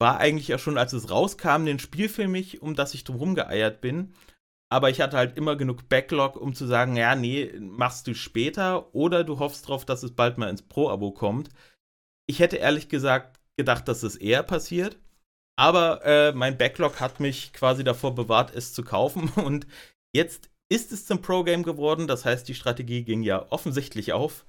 war 0.00 0.18
eigentlich 0.18 0.52
auch 0.52 0.58
schon, 0.58 0.76
als 0.76 0.92
es 0.92 1.08
rauskam, 1.08 1.68
ein 1.68 1.78
Spiel 1.78 2.08
für 2.08 2.26
mich, 2.26 2.60
um 2.60 2.74
das 2.74 2.94
ich 2.94 3.04
drum 3.04 3.36
geeiert 3.36 3.80
bin. 3.80 4.12
Aber 4.72 4.90
ich 4.90 5.00
hatte 5.00 5.16
halt 5.16 5.36
immer 5.36 5.54
genug 5.54 5.88
Backlog, 5.88 6.34
um 6.34 6.52
zu 6.52 6.66
sagen, 6.66 6.96
ja, 6.96 7.14
nee, 7.14 7.52
machst 7.60 8.08
du 8.08 8.14
später 8.14 8.92
oder 8.92 9.22
du 9.22 9.38
hoffst 9.38 9.68
drauf, 9.68 9.84
dass 9.84 10.02
es 10.02 10.16
bald 10.16 10.36
mal 10.36 10.50
ins 10.50 10.62
Pro-Abo 10.62 11.12
kommt. 11.12 11.50
Ich 12.26 12.40
hätte 12.40 12.56
ehrlich 12.56 12.88
gesagt 12.88 13.40
gedacht, 13.56 13.86
dass 13.86 14.02
es 14.02 14.16
eher 14.16 14.42
passiert. 14.42 14.98
Aber 15.56 16.04
äh, 16.04 16.32
mein 16.32 16.56
Backlog 16.56 17.00
hat 17.00 17.20
mich 17.20 17.52
quasi 17.52 17.84
davor 17.84 18.14
bewahrt, 18.14 18.54
es 18.54 18.72
zu 18.72 18.82
kaufen. 18.82 19.28
Und 19.36 19.66
jetzt 20.14 20.50
ist 20.70 20.92
es 20.92 21.06
zum 21.06 21.20
Pro-Game 21.20 21.62
geworden. 21.62 22.06
Das 22.06 22.24
heißt, 22.24 22.48
die 22.48 22.54
Strategie 22.54 23.02
ging 23.02 23.22
ja 23.22 23.50
offensichtlich 23.50 24.12
auf. 24.12 24.46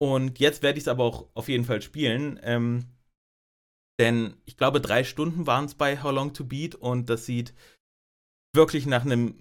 Und 0.00 0.38
jetzt 0.38 0.62
werde 0.62 0.78
ich 0.78 0.84
es 0.84 0.88
aber 0.88 1.04
auch 1.04 1.26
auf 1.34 1.48
jeden 1.48 1.64
Fall 1.64 1.82
spielen. 1.82 2.38
Ähm, 2.42 2.86
denn 4.00 4.36
ich 4.44 4.56
glaube, 4.56 4.80
drei 4.80 5.02
Stunden 5.02 5.46
waren 5.46 5.64
es 5.64 5.74
bei 5.74 6.02
How 6.02 6.12
Long 6.12 6.32
to 6.32 6.44
Beat 6.44 6.76
und 6.76 7.10
das 7.10 7.26
sieht 7.26 7.52
wirklich 8.54 8.86
nach 8.86 9.04
einem 9.04 9.34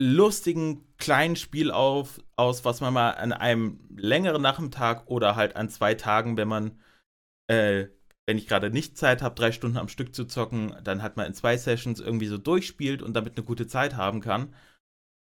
lustigen 0.00 0.84
kleinen 0.98 1.36
Spiel 1.36 1.70
auf, 1.70 2.20
aus, 2.36 2.64
was 2.64 2.80
man 2.80 2.92
mal 2.92 3.12
an 3.12 3.32
einem 3.32 3.78
längeren 3.96 4.42
Nachmittag 4.42 5.06
oder 5.06 5.36
halt 5.36 5.54
an 5.54 5.68
zwei 5.68 5.94
Tagen, 5.94 6.36
wenn 6.36 6.48
man, 6.48 6.80
äh, 7.48 7.86
wenn 8.26 8.38
ich 8.38 8.46
gerade 8.46 8.70
nicht 8.70 8.96
Zeit 8.96 9.22
habe, 9.22 9.34
drei 9.34 9.52
Stunden 9.52 9.76
am 9.76 9.88
Stück 9.88 10.14
zu 10.14 10.24
zocken, 10.26 10.76
dann 10.84 11.02
hat 11.02 11.16
man 11.16 11.26
in 11.26 11.34
zwei 11.34 11.56
Sessions 11.56 12.00
irgendwie 12.00 12.28
so 12.28 12.38
durchspielt 12.38 13.02
und 13.02 13.14
damit 13.14 13.36
eine 13.36 13.44
gute 13.44 13.66
Zeit 13.66 13.96
haben 13.96 14.20
kann. 14.20 14.54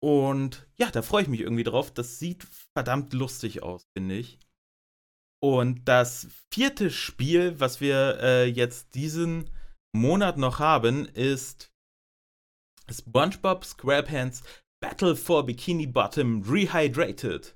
Und 0.04 0.68
ja, 0.78 0.92
da 0.92 1.02
freue 1.02 1.24
ich 1.24 1.30
mich 1.30 1.40
irgendwie 1.40 1.64
drauf. 1.64 1.92
Das 1.92 2.20
sieht 2.20 2.46
verdammt 2.76 3.14
lustig 3.14 3.64
aus, 3.64 3.88
finde 3.98 4.16
ich. 4.16 4.38
Und 5.42 5.88
das 5.88 6.28
vierte 6.54 6.90
Spiel, 6.90 7.60
was 7.60 7.80
wir 7.80 8.20
äh, 8.22 8.46
jetzt 8.46 8.96
diesen 8.96 9.50
Monat 9.96 10.38
noch 10.38 10.60
haben, 10.60 11.06
ist 11.06 11.72
SpongeBob 12.90 13.64
SquarePants 13.64 14.44
Battle 14.82 15.16
for 15.16 15.46
Bikini 15.46 15.88
Bottom 15.88 16.42
Rehydrated. 16.44 17.56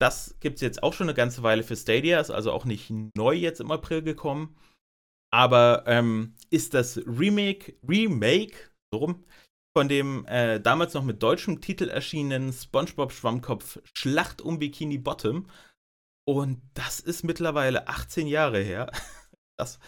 Das 0.00 0.36
gibt 0.40 0.56
es 0.56 0.60
jetzt 0.60 0.82
auch 0.82 0.92
schon 0.92 1.08
eine 1.08 1.14
ganze 1.14 1.42
Weile 1.42 1.62
für 1.62 1.76
Stadia, 1.76 2.20
ist 2.20 2.30
also 2.30 2.52
auch 2.52 2.64
nicht 2.64 2.90
neu 3.16 3.34
jetzt 3.34 3.60
im 3.60 3.70
April 3.70 4.02
gekommen. 4.02 4.56
Aber 5.32 5.84
ähm, 5.86 6.34
ist 6.50 6.74
das 6.74 6.98
Remake, 6.98 7.74
Remake, 7.86 8.56
so 8.92 8.98
rum, 8.98 9.24
von 9.76 9.88
dem 9.88 10.24
äh, 10.26 10.60
damals 10.60 10.94
noch 10.94 11.02
mit 11.02 11.22
deutschem 11.22 11.60
Titel 11.60 11.88
erschienenen 11.88 12.52
SpongeBob 12.52 13.12
Schwammkopf 13.12 13.78
Schlacht 13.94 14.40
um 14.40 14.58
Bikini 14.58 14.98
Bottom. 14.98 15.46
Und 16.26 16.62
das 16.74 17.00
ist 17.00 17.24
mittlerweile 17.24 17.88
18 17.88 18.26
Jahre 18.26 18.60
her. 18.60 18.90
Das, 19.58 19.78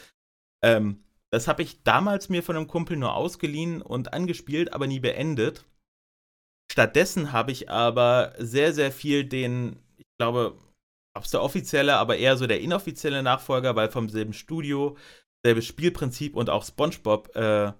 ähm, 0.64 1.04
das 1.30 1.46
habe 1.46 1.62
ich 1.62 1.82
damals 1.82 2.30
mir 2.30 2.42
von 2.42 2.56
einem 2.56 2.68
Kumpel 2.68 2.96
nur 2.96 3.12
ausgeliehen 3.12 3.82
und 3.82 4.14
angespielt, 4.14 4.72
aber 4.72 4.86
nie 4.86 4.98
beendet. 4.98 5.66
Stattdessen 6.72 7.32
habe 7.32 7.52
ich 7.52 7.68
aber 7.68 8.32
sehr, 8.38 8.72
sehr 8.72 8.90
viel 8.90 9.24
den, 9.24 9.78
glaube, 10.18 10.58
ob 11.16 11.24
es 11.24 11.30
der 11.30 11.42
offizielle, 11.42 11.96
aber 11.96 12.16
eher 12.16 12.36
so 12.36 12.46
der 12.46 12.60
inoffizielle 12.60 13.22
Nachfolger, 13.22 13.76
weil 13.76 13.90
vom 13.90 14.08
selben 14.08 14.32
Studio, 14.32 14.96
selbes 15.44 15.66
Spielprinzip 15.66 16.36
und 16.36 16.50
auch 16.50 16.64
SpongeBob 16.64 17.34
äh, 17.36 17.72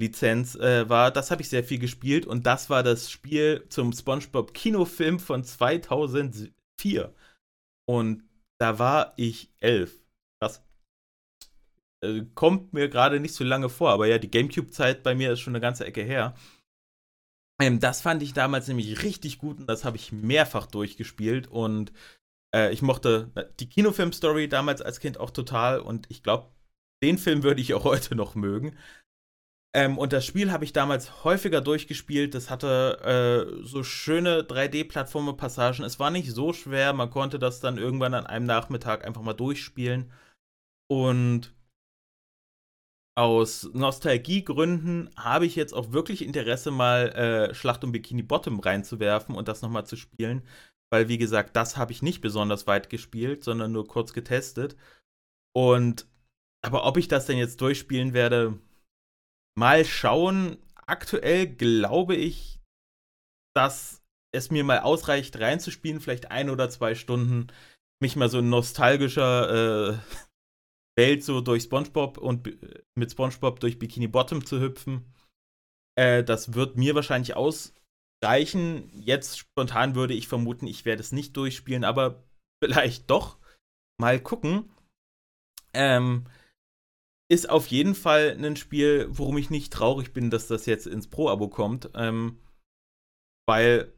Lizenz 0.00 0.54
äh, 0.54 0.88
war, 0.88 1.10
das 1.10 1.30
habe 1.30 1.42
ich 1.42 1.48
sehr 1.48 1.64
viel 1.64 1.78
gespielt 1.78 2.26
und 2.26 2.46
das 2.46 2.70
war 2.70 2.82
das 2.82 3.10
Spiel 3.10 3.66
zum 3.68 3.92
SpongeBob 3.92 4.54
Kinofilm 4.54 5.18
von 5.18 5.44
2004. 5.44 7.14
Und 7.86 8.24
da 8.58 8.78
war 8.78 9.14
ich 9.16 9.52
elf. 9.60 10.02
Krass. 10.40 10.62
Äh, 12.02 12.22
kommt 12.34 12.72
mir 12.72 12.88
gerade 12.88 13.20
nicht 13.20 13.34
so 13.34 13.44
lange 13.44 13.68
vor, 13.68 13.90
aber 13.90 14.06
ja, 14.06 14.18
die 14.18 14.30
GameCube-Zeit 14.30 15.02
bei 15.02 15.14
mir 15.14 15.32
ist 15.32 15.40
schon 15.40 15.54
eine 15.54 15.60
ganze 15.60 15.84
Ecke 15.86 16.02
her. 16.02 16.34
Ähm, 17.60 17.78
das 17.78 18.00
fand 18.00 18.22
ich 18.22 18.32
damals 18.32 18.68
nämlich 18.68 19.02
richtig 19.02 19.38
gut 19.38 19.58
und 19.58 19.66
das 19.66 19.84
habe 19.84 19.96
ich 19.96 20.12
mehrfach 20.12 20.66
durchgespielt 20.66 21.46
und 21.46 21.92
äh, 22.54 22.72
ich 22.72 22.82
mochte 22.82 23.30
äh, 23.34 23.44
die 23.60 23.68
Kinofilm-Story 23.68 24.48
damals 24.48 24.82
als 24.82 25.00
Kind 25.00 25.18
auch 25.18 25.30
total 25.30 25.80
und 25.80 26.10
ich 26.10 26.22
glaube, 26.22 26.48
den 27.02 27.18
Film 27.18 27.42
würde 27.42 27.60
ich 27.60 27.74
auch 27.74 27.84
heute 27.84 28.14
noch 28.14 28.34
mögen. 28.34 28.76
Ähm, 29.72 29.98
und 29.98 30.12
das 30.12 30.26
Spiel 30.26 30.50
habe 30.50 30.64
ich 30.64 30.72
damals 30.72 31.22
häufiger 31.22 31.60
durchgespielt. 31.60 32.34
Das 32.34 32.50
hatte 32.50 33.56
äh, 33.62 33.64
so 33.64 33.84
schöne 33.84 34.42
3D-Plattformer-Passagen. 34.42 35.84
Es 35.84 36.00
war 36.00 36.10
nicht 36.10 36.32
so 36.32 36.52
schwer. 36.52 36.92
Man 36.92 37.10
konnte 37.10 37.38
das 37.38 37.60
dann 37.60 37.78
irgendwann 37.78 38.14
an 38.14 38.26
einem 38.26 38.46
Nachmittag 38.46 39.06
einfach 39.06 39.22
mal 39.22 39.32
durchspielen. 39.32 40.10
Und 40.88 41.54
aus 43.20 43.68
Nostalgiegründen 43.74 45.10
habe 45.14 45.44
ich 45.44 45.54
jetzt 45.54 45.74
auch 45.74 45.92
wirklich 45.92 46.22
Interesse, 46.22 46.70
mal 46.70 47.10
äh, 47.10 47.54
Schlacht 47.54 47.84
um 47.84 47.92
Bikini 47.92 48.22
Bottom 48.22 48.60
reinzuwerfen 48.60 49.34
und 49.34 49.46
das 49.46 49.60
nochmal 49.60 49.84
zu 49.84 49.96
spielen. 49.96 50.42
Weil, 50.90 51.08
wie 51.08 51.18
gesagt, 51.18 51.54
das 51.54 51.76
habe 51.76 51.92
ich 51.92 52.00
nicht 52.00 52.22
besonders 52.22 52.66
weit 52.66 52.88
gespielt, 52.88 53.44
sondern 53.44 53.72
nur 53.72 53.86
kurz 53.86 54.14
getestet. 54.14 54.74
Und, 55.54 56.06
aber 56.64 56.86
ob 56.86 56.96
ich 56.96 57.08
das 57.08 57.26
denn 57.26 57.36
jetzt 57.36 57.60
durchspielen 57.60 58.14
werde, 58.14 58.58
mal 59.54 59.84
schauen. 59.84 60.56
Aktuell 60.86 61.46
glaube 61.46 62.16
ich, 62.16 62.58
dass 63.54 64.02
es 64.32 64.50
mir 64.50 64.64
mal 64.64 64.80
ausreicht, 64.80 65.38
reinzuspielen, 65.38 66.00
vielleicht 66.00 66.30
ein 66.30 66.48
oder 66.48 66.70
zwei 66.70 66.94
Stunden, 66.94 67.48
mich 68.00 68.16
mal 68.16 68.30
so 68.30 68.38
in 68.38 68.48
nostalgischer 68.48 69.90
äh, 69.90 69.98
Welt 70.96 71.24
so 71.24 71.40
durch 71.40 71.64
SpongeBob 71.64 72.18
und 72.18 72.48
mit 72.98 73.10
SpongeBob 73.10 73.60
durch 73.60 73.78
Bikini 73.78 74.08
Bottom 74.08 74.44
zu 74.44 74.60
hüpfen. 74.60 75.12
Äh, 75.96 76.24
das 76.24 76.54
wird 76.54 76.76
mir 76.76 76.94
wahrscheinlich 76.94 77.34
ausreichen. 77.36 78.90
Jetzt 78.92 79.38
spontan 79.38 79.94
würde 79.94 80.14
ich 80.14 80.28
vermuten, 80.28 80.66
ich 80.66 80.84
werde 80.84 81.00
es 81.00 81.12
nicht 81.12 81.36
durchspielen, 81.36 81.84
aber 81.84 82.24
vielleicht 82.62 83.10
doch. 83.10 83.38
Mal 83.98 84.20
gucken. 84.20 84.70
Ähm, 85.74 86.26
ist 87.30 87.48
auf 87.48 87.68
jeden 87.68 87.94
Fall 87.94 88.36
ein 88.42 88.56
Spiel, 88.56 89.06
worum 89.10 89.38
ich 89.38 89.50
nicht 89.50 89.72
traurig 89.72 90.12
bin, 90.12 90.30
dass 90.30 90.48
das 90.48 90.66
jetzt 90.66 90.86
ins 90.86 91.08
Pro-Abo 91.08 91.48
kommt. 91.48 91.90
Ähm, 91.94 92.40
weil 93.46 93.92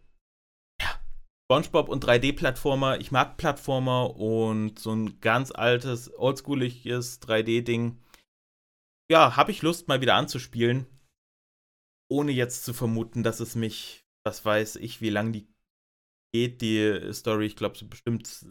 SpongeBob 1.52 1.90
und 1.90 2.02
3D-Plattformer. 2.02 2.98
Ich 2.98 3.12
mag 3.12 3.36
Plattformer 3.36 4.16
und 4.16 4.78
so 4.78 4.92
ein 4.92 5.20
ganz 5.20 5.50
altes, 5.50 6.10
oldschooliges 6.16 7.20
3D-Ding. 7.20 8.00
Ja, 9.10 9.36
habe 9.36 9.50
ich 9.50 9.60
Lust, 9.60 9.86
mal 9.86 10.00
wieder 10.00 10.14
anzuspielen. 10.14 10.86
Ohne 12.10 12.32
jetzt 12.32 12.64
zu 12.64 12.72
vermuten, 12.72 13.22
dass 13.22 13.40
es 13.40 13.54
mich, 13.54 14.06
was 14.24 14.46
weiß 14.46 14.76
ich, 14.76 15.02
wie 15.02 15.10
lang 15.10 15.32
die 15.32 15.46
geht, 16.32 16.62
die 16.62 17.12
Story. 17.12 17.44
Ich 17.44 17.56
glaube, 17.56 17.76
so 17.76 17.86
bestimmt 17.86 18.46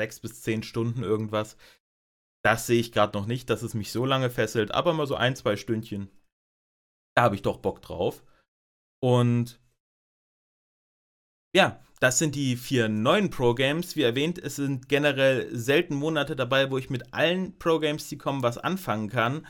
sechs 0.00 0.20
bis 0.20 0.40
zehn 0.40 0.62
Stunden 0.62 1.02
irgendwas. 1.02 1.58
das 2.42 2.66
sehe 2.66 2.80
ich 2.80 2.92
gerade 2.92 3.18
noch 3.18 3.26
nicht, 3.26 3.50
dass 3.50 3.60
es 3.60 3.74
mich 3.74 3.92
so 3.92 4.06
lange 4.06 4.30
fesselt, 4.30 4.70
aber 4.72 4.94
mal 4.94 5.06
so 5.06 5.16
ein, 5.16 5.36
zwei 5.36 5.56
Stündchen. 5.56 6.08
Da 7.14 7.24
habe 7.24 7.34
ich 7.34 7.42
doch 7.42 7.58
Bock 7.58 7.82
drauf. 7.82 8.24
Und 9.02 9.60
ja, 11.54 11.84
das 12.00 12.18
sind 12.18 12.34
die 12.34 12.56
vier 12.56 12.88
neuen 12.88 13.30
Pro-Games. 13.30 13.96
Wie 13.96 14.02
erwähnt, 14.02 14.38
es 14.38 14.56
sind 14.56 14.88
generell 14.88 15.48
selten 15.54 15.94
Monate 15.94 16.36
dabei, 16.36 16.70
wo 16.70 16.78
ich 16.78 16.90
mit 16.90 17.12
allen 17.12 17.58
Pro-Games, 17.58 18.08
die 18.08 18.18
kommen, 18.18 18.42
was 18.42 18.58
anfangen 18.58 19.08
kann. 19.08 19.46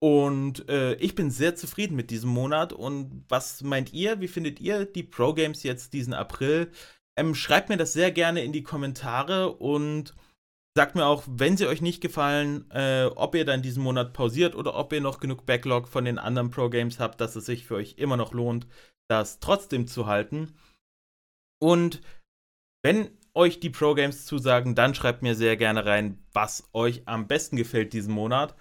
Und 0.00 0.68
äh, 0.68 0.94
ich 0.94 1.14
bin 1.14 1.30
sehr 1.30 1.54
zufrieden 1.54 1.96
mit 1.96 2.10
diesem 2.10 2.30
Monat. 2.30 2.72
Und 2.72 3.24
was 3.28 3.62
meint 3.62 3.92
ihr? 3.92 4.20
Wie 4.20 4.28
findet 4.28 4.60
ihr 4.60 4.84
die 4.84 5.02
Pro-Games 5.04 5.62
jetzt 5.62 5.92
diesen 5.92 6.14
April? 6.14 6.70
Ähm, 7.16 7.34
schreibt 7.34 7.68
mir 7.68 7.76
das 7.76 7.92
sehr 7.92 8.10
gerne 8.10 8.42
in 8.42 8.52
die 8.52 8.62
Kommentare 8.62 9.52
und 9.52 10.14
sagt 10.74 10.94
mir 10.94 11.06
auch, 11.06 11.24
wenn 11.26 11.56
sie 11.56 11.66
euch 11.66 11.82
nicht 11.82 12.00
gefallen, 12.00 12.70
äh, 12.70 13.06
ob 13.14 13.34
ihr 13.34 13.44
dann 13.44 13.62
diesen 13.62 13.82
Monat 13.82 14.12
pausiert 14.12 14.54
oder 14.54 14.74
ob 14.74 14.92
ihr 14.92 15.00
noch 15.00 15.20
genug 15.20 15.46
Backlog 15.46 15.88
von 15.88 16.04
den 16.04 16.18
anderen 16.18 16.50
Pro-Games 16.50 16.98
habt, 16.98 17.20
dass 17.20 17.36
es 17.36 17.46
sich 17.46 17.66
für 17.66 17.74
euch 17.76 17.94
immer 17.98 18.16
noch 18.16 18.32
lohnt, 18.32 18.66
das 19.08 19.40
trotzdem 19.40 19.86
zu 19.86 20.06
halten. 20.06 20.54
Und 21.62 22.00
wenn 22.84 23.16
euch 23.34 23.60
die 23.60 23.70
Pro-Games 23.70 24.26
zusagen, 24.26 24.74
dann 24.74 24.94
schreibt 24.94 25.22
mir 25.22 25.34
sehr 25.34 25.56
gerne 25.56 25.86
rein, 25.86 26.18
was 26.32 26.68
euch 26.72 27.02
am 27.06 27.28
besten 27.28 27.56
gefällt 27.56 27.92
diesen 27.92 28.12
Monat. 28.12 28.56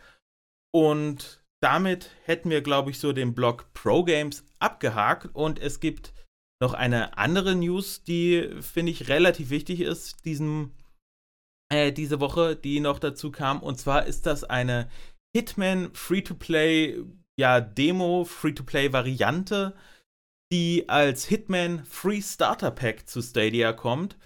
Und 0.74 1.44
damit 1.62 2.12
hätten 2.24 2.50
wir, 2.50 2.62
glaube 2.62 2.92
ich, 2.92 3.00
so 3.00 3.12
den 3.12 3.34
Blog 3.34 3.74
Pro-Games 3.74 4.46
abgehakt 4.60 5.30
und 5.34 5.60
es 5.60 5.80
gibt 5.80 6.14
noch 6.62 6.74
eine 6.74 7.18
andere 7.18 7.56
News, 7.56 8.04
die, 8.04 8.50
finde 8.62 8.92
ich, 8.92 9.10
relativ 9.10 9.50
wichtig 9.50 9.82
ist, 9.82 10.24
diesen, 10.26 10.72
äh, 11.74 11.92
diese 11.92 12.20
Woche, 12.20 12.56
die 12.56 12.80
noch 12.80 13.00
dazu 13.00 13.32
kam. 13.32 13.64
Und 13.64 13.80
zwar 13.80 14.06
ist 14.06 14.28
das 14.28 14.44
eine 14.44 14.90
Hitman 15.36 15.92
Free-to-Play, 15.94 17.04
ja, 17.40 17.62
Demo, 17.62 18.26
Free-to-Play-Variante, 18.26 19.76
die 20.52 20.90
als 20.90 21.26
Hitman 21.26 21.86
Free 21.86 22.22
Starter 22.22 22.72
Pack 22.72 23.08
zu 23.08 23.22
Stadia 23.22 23.74
kommt. 23.74 24.18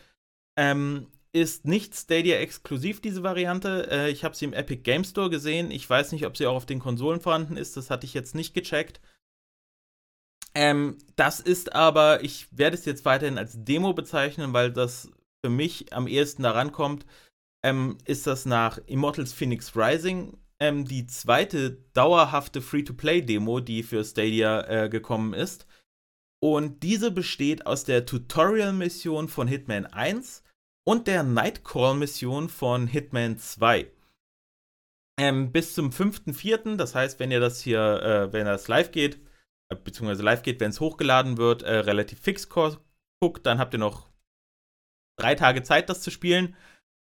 Ähm, 0.58 1.08
ist 1.34 1.66
nicht 1.66 1.94
Stadia 1.96 2.38
exklusiv, 2.38 3.02
diese 3.02 3.22
Variante. 3.22 3.90
Äh, 3.92 4.10
ich 4.10 4.24
habe 4.24 4.36
sie 4.36 4.46
im 4.46 4.54
Epic 4.54 4.84
Game 4.84 5.04
Store 5.04 5.30
gesehen. 5.30 5.70
Ich 5.70 5.90
weiß 5.90 6.14
nicht, 6.14 6.26
ob 6.26 6.38
sie 6.38 6.48
auch 6.48 6.56
auf 6.56 6.66
den 6.66 6.80
Konsolen 6.80 7.20
vorhanden 7.20 7.58
ist. 7.58 7.76
Das 7.76 7.90
hatte 7.90 8.06
ich 8.06 8.14
jetzt 8.14 8.36
nicht 8.36 8.54
gecheckt. 8.54 9.02
Ähm, 10.56 10.98
das 11.18 11.42
ist 11.42 11.74
aber, 11.74 12.24
ich 12.24 12.48
werde 12.52 12.78
es 12.78 12.86
jetzt 12.86 13.04
weiterhin 13.04 13.38
als 13.38 13.56
Demo 13.58 13.94
bezeichnen, 13.94 14.54
weil 14.54 14.72
das 14.72 15.12
für 15.44 15.50
mich 15.50 15.92
am 15.92 16.08
ehesten 16.08 16.44
daran 16.44 16.72
kommt, 16.72 17.06
ähm, 17.64 17.98
ist 18.06 18.26
das 18.26 18.46
nach 18.46 18.80
Immortals 18.88 19.34
Phoenix 19.34 19.76
Rising 19.76 20.38
ähm, 20.60 20.86
die 20.86 21.06
zweite 21.06 21.72
dauerhafte 21.94 22.62
Free-to-Play-Demo, 22.62 23.60
die 23.60 23.84
für 23.84 24.04
Stadia 24.04 24.62
äh, 24.62 24.90
gekommen 24.90 25.34
ist. 25.34 25.68
Und 26.43 26.84
diese 26.84 27.12
besteht 27.12 27.65
aus 27.65 27.84
der 27.84 28.06
Tutorial-Mission 28.06 29.30
von 29.30 29.48
Hitman 29.48 29.86
1 29.86 30.43
und 30.88 31.08
der 31.08 31.24
Nightcall-Mission 31.24 32.50
von 32.50 32.88
Hitman 32.88 33.38
2. 33.38 33.91
Ähm, 35.17 35.52
bis 35.52 35.74
zum 35.74 35.91
5.4., 35.91 36.76
das 36.76 36.93
heißt, 36.93 37.19
wenn 37.19 37.32
ihr 37.32 37.39
das 37.39 37.62
hier, 37.62 37.80
äh, 37.80 38.34
wenn 38.34 38.45
das 38.45 38.67
live 38.67 38.91
geht, 38.91 39.19
äh, 39.71 39.76
beziehungsweise 39.76 40.24
live 40.24 40.43
geht, 40.43 40.60
wenn 40.60 40.71
es 40.71 40.82
hochgeladen 40.82 41.38
wird, 41.38 41.63
äh, 41.63 41.78
relativ 41.78 42.19
fix 42.19 42.50
guckt, 42.50 43.45
dann 43.45 43.60
habt 43.60 43.74
ihr 43.74 43.80
noch 43.80 44.10
drei 45.17 45.36
Tage 45.36 45.63
Zeit, 45.63 45.89
das 45.89 46.02
zu 46.02 46.12
spielen. 46.12 46.56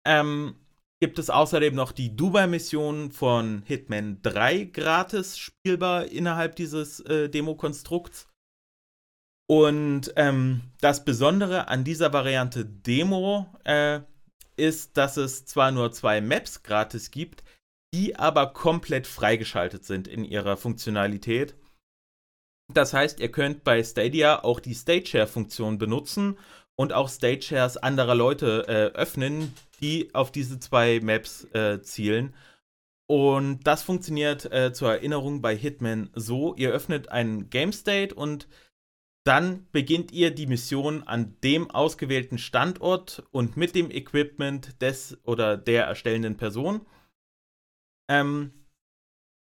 Ähm, 0.07 0.57
gibt 1.01 1.19
es 1.19 1.31
außerdem 1.31 1.75
noch 1.75 1.93
die 1.93 2.15
Dubai-Mission 2.15 3.11
von 3.11 3.63
Hitman 3.63 4.21
3 4.23 4.65
gratis 4.65 5.39
spielbar 5.39 6.07
innerhalb 6.07 6.57
dieses 6.57 7.01
äh, 7.01 7.29
Demo-Konstrukts. 7.29 8.29
Und 9.49 10.13
ähm, 10.17 10.63
das 10.81 11.05
Besondere 11.05 11.69
an 11.69 11.85
dieser 11.85 12.13
Variante 12.13 12.65
Demo 12.65 13.47
äh, 13.65 14.01
ist, 14.57 14.97
dass 14.97 15.17
es 15.17 15.47
zwar 15.47 15.71
nur 15.71 15.93
zwei 15.93 16.21
Maps 16.21 16.63
gratis 16.63 17.11
gibt, 17.11 17.45
die 17.95 18.17
aber 18.17 18.49
komplett 18.49 19.07
freigeschaltet 19.07 19.85
sind 19.85 20.09
in 20.09 20.25
ihrer 20.25 20.57
Funktionalität. 20.57 21.55
Das 22.73 22.93
heißt, 22.93 23.21
ihr 23.21 23.31
könnt 23.31 23.63
bei 23.63 23.83
Stadia 23.85 24.43
auch 24.43 24.59
die 24.59 24.75
Stage-Share-Funktion 24.75 25.79
benutzen 25.79 26.37
und 26.75 26.93
auch 26.93 27.09
Stage-Shares 27.09 27.77
anderer 27.77 28.17
Leute 28.17 28.65
äh, 28.67 28.97
öffnen, 28.99 29.55
die 29.81 30.13
auf 30.15 30.33
diese 30.33 30.59
zwei 30.59 31.01
Maps 31.01 31.45
äh, 31.55 31.81
zielen. 31.83 32.35
Und 33.09 33.61
das 33.65 33.85
funktioniert 33.85 34.51
äh, 34.53 34.73
zur 34.73 34.91
Erinnerung 34.91 35.41
bei 35.41 35.57
Hitman 35.57 36.11
so: 36.15 36.57
Ihr 36.57 36.73
öffnet 36.73 37.09
einen 37.09 37.51
Game 37.51 37.73
State 37.73 38.13
und 38.15 38.49
dann 39.27 39.67
beginnt 39.73 40.13
ihr 40.13 40.31
die 40.31 40.47
Mission 40.47 41.03
an 41.03 41.37
dem 41.43 41.69
ausgewählten 41.71 42.39
Standort 42.39 43.25
und 43.33 43.57
mit 43.57 43.75
dem 43.75 43.91
Equipment 43.91 44.81
des 44.81 45.19
oder 45.25 45.57
der 45.57 45.85
erstellenden 45.85 46.37
Person. 46.37 46.87
Ähm, 48.09 48.53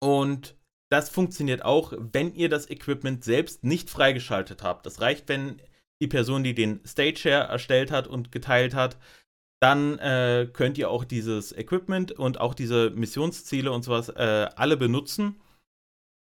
und 0.01 0.55
das 0.89 1.09
funktioniert 1.09 1.63
auch, 1.63 1.93
wenn 1.95 2.33
ihr 2.33 2.49
das 2.49 2.69
Equipment 2.69 3.23
selbst 3.23 3.63
nicht 3.63 3.89
freigeschaltet 3.89 4.63
habt. 4.63 4.85
Das 4.85 4.99
reicht, 4.99 5.29
wenn 5.29 5.61
die 6.01 6.07
Person, 6.07 6.43
die 6.43 6.55
den 6.55 6.83
Stage 6.85 7.17
Share 7.17 7.47
erstellt 7.47 7.91
hat 7.91 8.07
und 8.07 8.31
geteilt 8.31 8.73
hat, 8.73 8.97
dann 9.61 9.99
äh, 9.99 10.49
könnt 10.51 10.77
ihr 10.77 10.89
auch 10.89 11.03
dieses 11.03 11.51
Equipment 11.51 12.11
und 12.11 12.39
auch 12.39 12.53
diese 12.55 12.91
Missionsziele 12.91 13.71
und 13.71 13.83
sowas 13.83 14.09
äh, 14.09 14.49
alle 14.55 14.77
benutzen. 14.77 15.39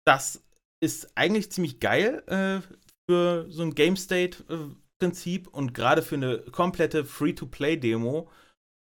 Das 0.07 0.43
ist 0.81 1.17
eigentlich 1.17 1.51
ziemlich 1.51 1.81
geil 1.81 2.23
äh, 2.27 2.61
für 3.09 3.47
so 3.51 3.62
ein 3.62 3.75
Game 3.75 3.97
State 3.97 4.44
äh, 4.49 4.75
und 5.53 5.75
gerade 5.75 6.03
für 6.03 6.16
eine 6.16 6.38
komplette 6.38 7.05
Free-to-Play-Demo. 7.05 8.29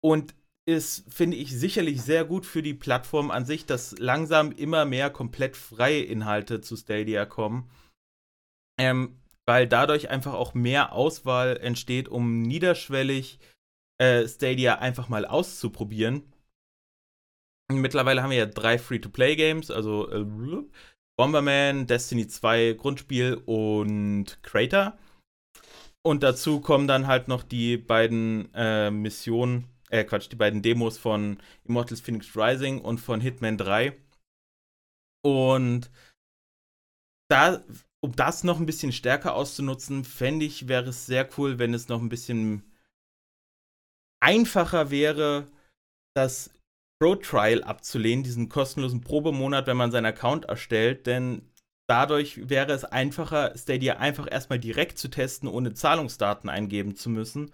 Und 0.03 0.35
ist, 0.69 1.05
finde 1.13 1.37
ich, 1.37 1.57
sicherlich 1.57 2.03
sehr 2.03 2.25
gut 2.25 2.45
für 2.45 2.63
die 2.63 2.75
Plattform 2.75 3.31
an 3.31 3.45
sich, 3.45 3.67
dass 3.67 3.97
langsam 3.99 4.51
immer 4.53 4.85
mehr 4.85 5.11
komplett 5.11 5.57
freie 5.57 6.03
Inhalte 6.03 6.61
zu 6.61 6.77
Stadia 6.77 7.25
kommen. 7.25 7.71
Ähm, 8.79 9.21
weil 9.47 9.69
dadurch 9.69 10.11
einfach 10.11 10.35
auch 10.35 10.55
mehr 10.55 10.93
Auswahl 10.93 11.57
entsteht, 11.57 12.09
um 12.09 12.43
niederschwellig 12.43 13.39
äh, 13.99 14.27
Stadia 14.27 14.79
einfach 14.79 15.09
mal 15.09 15.25
auszuprobieren. 15.25 16.33
Mittlerweile 17.73 18.23
haben 18.23 18.31
wir 18.31 18.39
ja 18.39 18.47
drei 18.47 18.79
Free-to-Play-Games, 18.79 19.71
also 19.71 20.11
äh, 20.11 20.25
Bomberman, 21.17 21.87
Destiny 21.87 22.29
2 22.29 22.75
Grundspiel 22.75 23.43
und 23.47 24.43
Crater. 24.43 24.99
Und 26.03 26.23
dazu 26.23 26.61
kommen 26.61 26.87
dann 26.87 27.07
halt 27.07 27.27
noch 27.27 27.43
die 27.43 27.77
beiden 27.77 28.53
äh, 28.55 28.91
Missionen 28.91 29.65
äh, 29.91 30.05
Quatsch, 30.05 30.31
die 30.31 30.37
beiden 30.37 30.63
Demos 30.63 30.99
von 30.99 31.39
Immortals 31.65 32.01
Phoenix 32.01 32.37
Rising 32.37 32.81
und 32.81 32.99
von 32.99 33.21
Hitman 33.21 33.57
3. 33.57 33.97
Und 35.25 35.91
da, 37.29 37.65
um 38.01 38.15
das 38.15 38.45
noch 38.45 38.61
ein 38.61 38.67
bisschen 38.67 38.93
stärker 38.93 39.35
auszunutzen, 39.35 40.05
fände 40.05 40.47
ich, 40.47 40.69
wäre 40.69 40.91
es 40.91 41.07
sehr 41.07 41.29
cool, 41.37 41.59
wenn 41.59 41.75
es 41.75 41.89
noch 41.89 42.01
ein 42.01 42.09
bisschen 42.09 42.63
einfacher 44.21 44.91
wäre, 44.91 45.49
das 46.15 46.51
Pro 46.99 47.15
Trial 47.17 47.63
abzulehnen, 47.63 48.25
diesen 48.25 48.49
kostenlosen 48.49 49.03
Probemonat, 49.03 49.67
wenn 49.67 49.77
man 49.77 49.91
seinen 49.91 50.07
Account 50.07 50.47
erstellt, 50.47 51.07
denn 51.07 51.43
dadurch 51.89 52.49
wäre 52.49 52.73
es 52.73 52.85
einfacher, 52.85 53.53
Stadia 53.57 53.99
einfach 53.99 54.31
erstmal 54.31 54.59
direkt 54.59 54.99
zu 54.99 55.09
testen, 55.09 55.49
ohne 55.49 55.75
Zahlungsdaten 55.75 56.49
eingeben 56.49 56.97
zu 56.97 57.11
müssen. 57.11 57.53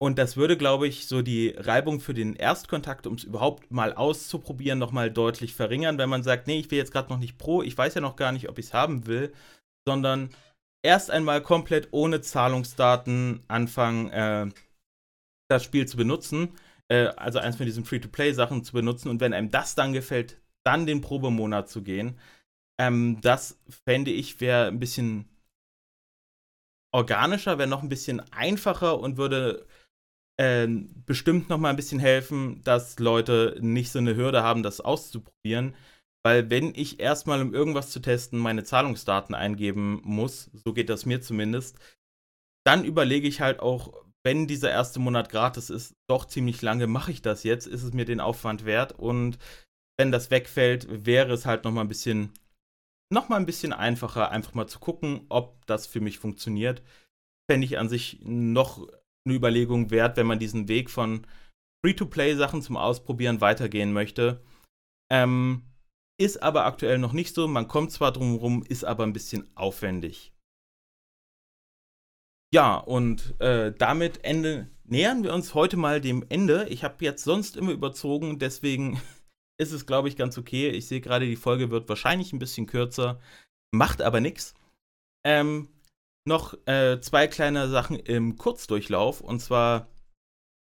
Und 0.00 0.18
das 0.18 0.36
würde, 0.36 0.56
glaube 0.56 0.86
ich, 0.86 1.08
so 1.08 1.22
die 1.22 1.48
Reibung 1.56 1.98
für 1.98 2.14
den 2.14 2.36
Erstkontakt, 2.36 3.06
um 3.06 3.14
es 3.14 3.24
überhaupt 3.24 3.72
mal 3.72 3.94
auszuprobieren, 3.94 4.78
nochmal 4.78 5.10
deutlich 5.10 5.54
verringern, 5.54 5.98
wenn 5.98 6.08
man 6.08 6.22
sagt, 6.22 6.46
nee, 6.46 6.60
ich 6.60 6.70
will 6.70 6.78
jetzt 6.78 6.92
gerade 6.92 7.10
noch 7.10 7.18
nicht 7.18 7.36
Pro, 7.36 7.62
ich 7.62 7.76
weiß 7.76 7.94
ja 7.94 8.00
noch 8.00 8.14
gar 8.14 8.30
nicht, 8.30 8.48
ob 8.48 8.58
ich 8.58 8.66
es 8.66 8.74
haben 8.74 9.06
will, 9.06 9.32
sondern 9.88 10.30
erst 10.84 11.10
einmal 11.10 11.42
komplett 11.42 11.88
ohne 11.90 12.20
Zahlungsdaten 12.20 13.42
anfangen, 13.48 14.10
äh, 14.10 14.46
das 15.48 15.64
Spiel 15.64 15.86
zu 15.86 15.96
benutzen, 15.96 16.50
äh, 16.88 17.06
also 17.16 17.38
eins 17.38 17.56
von 17.56 17.66
diesen 17.66 17.84
Free-to-Play-Sachen 17.84 18.64
zu 18.64 18.72
benutzen 18.72 19.08
und 19.08 19.20
wenn 19.20 19.32
einem 19.32 19.50
das 19.50 19.74
dann 19.74 19.92
gefällt, 19.92 20.40
dann 20.64 20.86
den 20.86 21.00
Probemonat 21.00 21.68
zu 21.68 21.82
gehen. 21.82 22.18
Ähm, 22.80 23.20
das 23.20 23.58
fände 23.86 24.10
ich 24.10 24.40
wäre 24.40 24.66
ein 24.68 24.78
bisschen 24.78 25.28
organischer, 26.92 27.58
wäre 27.58 27.68
noch 27.68 27.82
ein 27.82 27.88
bisschen 27.88 28.20
einfacher 28.32 28.98
und 28.98 29.16
würde 29.16 29.66
äh, 30.38 30.66
bestimmt 31.06 31.48
noch 31.48 31.58
mal 31.58 31.70
ein 31.70 31.76
bisschen 31.76 31.98
helfen, 31.98 32.62
dass 32.64 32.98
Leute 32.98 33.58
nicht 33.60 33.90
so 33.90 33.98
eine 33.98 34.16
Hürde 34.16 34.42
haben, 34.42 34.62
das 34.62 34.80
auszuprobieren. 34.80 35.74
Weil 36.24 36.50
wenn 36.50 36.74
ich 36.74 37.00
erstmal, 37.00 37.40
um 37.40 37.54
irgendwas 37.54 37.90
zu 37.90 38.00
testen, 38.00 38.38
meine 38.38 38.64
Zahlungsdaten 38.64 39.34
eingeben 39.34 40.00
muss, 40.04 40.50
so 40.52 40.72
geht 40.72 40.88
das 40.90 41.06
mir 41.06 41.20
zumindest, 41.20 41.78
dann 42.66 42.84
überlege 42.84 43.28
ich 43.28 43.40
halt 43.40 43.60
auch, 43.60 43.94
wenn 44.28 44.46
dieser 44.46 44.70
erste 44.70 45.00
Monat 45.00 45.30
gratis 45.30 45.70
ist, 45.70 45.96
doch 46.06 46.26
ziemlich 46.26 46.60
lange 46.60 46.86
mache 46.86 47.10
ich 47.10 47.22
das 47.22 47.44
jetzt, 47.44 47.66
ist 47.66 47.82
es 47.82 47.94
mir 47.94 48.04
den 48.04 48.20
Aufwand 48.20 48.66
wert 48.66 48.92
und 48.92 49.38
wenn 49.98 50.12
das 50.12 50.30
wegfällt, 50.30 51.06
wäre 51.06 51.32
es 51.32 51.46
halt 51.46 51.64
noch 51.64 51.72
mal 51.72 51.80
ein 51.80 51.88
bisschen 51.88 52.34
noch 53.10 53.30
mal 53.30 53.36
ein 53.36 53.46
bisschen 53.46 53.72
einfacher, 53.72 54.30
einfach 54.30 54.52
mal 54.52 54.66
zu 54.66 54.80
gucken, 54.80 55.24
ob 55.30 55.64
das 55.64 55.86
für 55.86 56.02
mich 56.02 56.18
funktioniert. 56.18 56.82
Fände 57.50 57.64
ich 57.64 57.78
an 57.78 57.88
sich 57.88 58.18
noch 58.22 58.86
eine 59.24 59.34
Überlegung 59.34 59.90
wert, 59.90 60.18
wenn 60.18 60.26
man 60.26 60.38
diesen 60.38 60.68
Weg 60.68 60.90
von 60.90 61.26
Free-to-Play-Sachen 61.82 62.60
zum 62.60 62.76
Ausprobieren 62.76 63.40
weitergehen 63.40 63.94
möchte. 63.94 64.42
Ähm, 65.10 65.62
ist 66.20 66.42
aber 66.42 66.66
aktuell 66.66 66.98
noch 66.98 67.14
nicht 67.14 67.34
so. 67.34 67.48
Man 67.48 67.66
kommt 67.66 67.92
zwar 67.92 68.12
drum 68.12 68.34
rum, 68.34 68.62
ist 68.62 68.84
aber 68.84 69.04
ein 69.04 69.14
bisschen 69.14 69.48
aufwendig. 69.54 70.34
Ja, 72.52 72.76
und 72.76 73.38
äh, 73.40 73.72
damit 73.76 74.24
Ende, 74.24 74.70
nähern 74.84 75.22
wir 75.22 75.34
uns 75.34 75.54
heute 75.54 75.76
mal 75.76 76.00
dem 76.00 76.24
Ende. 76.28 76.66
Ich 76.70 76.82
habe 76.82 77.04
jetzt 77.04 77.24
sonst 77.24 77.56
immer 77.56 77.72
überzogen, 77.72 78.38
deswegen 78.38 79.00
ist 79.60 79.72
es, 79.72 79.86
glaube 79.86 80.08
ich, 80.08 80.16
ganz 80.16 80.38
okay. 80.38 80.70
Ich 80.70 80.86
sehe 80.86 81.00
gerade, 81.00 81.26
die 81.26 81.36
Folge 81.36 81.70
wird 81.70 81.88
wahrscheinlich 81.88 82.32
ein 82.32 82.38
bisschen 82.38 82.66
kürzer, 82.66 83.20
macht 83.70 84.00
aber 84.00 84.20
nichts. 84.20 84.54
Ähm, 85.26 85.68
noch 86.26 86.54
äh, 86.66 87.00
zwei 87.00 87.26
kleine 87.26 87.68
Sachen 87.68 87.96
im 87.96 88.36
Kurzdurchlauf 88.36 89.20
und 89.20 89.40
zwar 89.40 89.88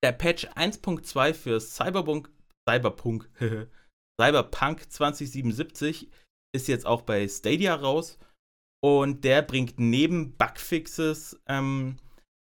der 0.02 0.12
Patch 0.12 0.46
1.2 0.46 1.35
für 1.35 1.61
Cyberpunk, 1.61 2.31
Cyberpunk, 2.68 3.28
Cyberpunk 4.20 4.90
2077 4.90 6.09
ist 6.54 6.68
jetzt 6.68 6.87
auch 6.87 7.02
bei 7.02 7.26
Stadia 7.28 7.74
raus 7.74 8.18
und 8.81 9.25
der 9.25 9.43
bringt 9.43 9.79
neben 9.79 10.37
Bugfixes 10.37 11.41
ähm, 11.47 11.97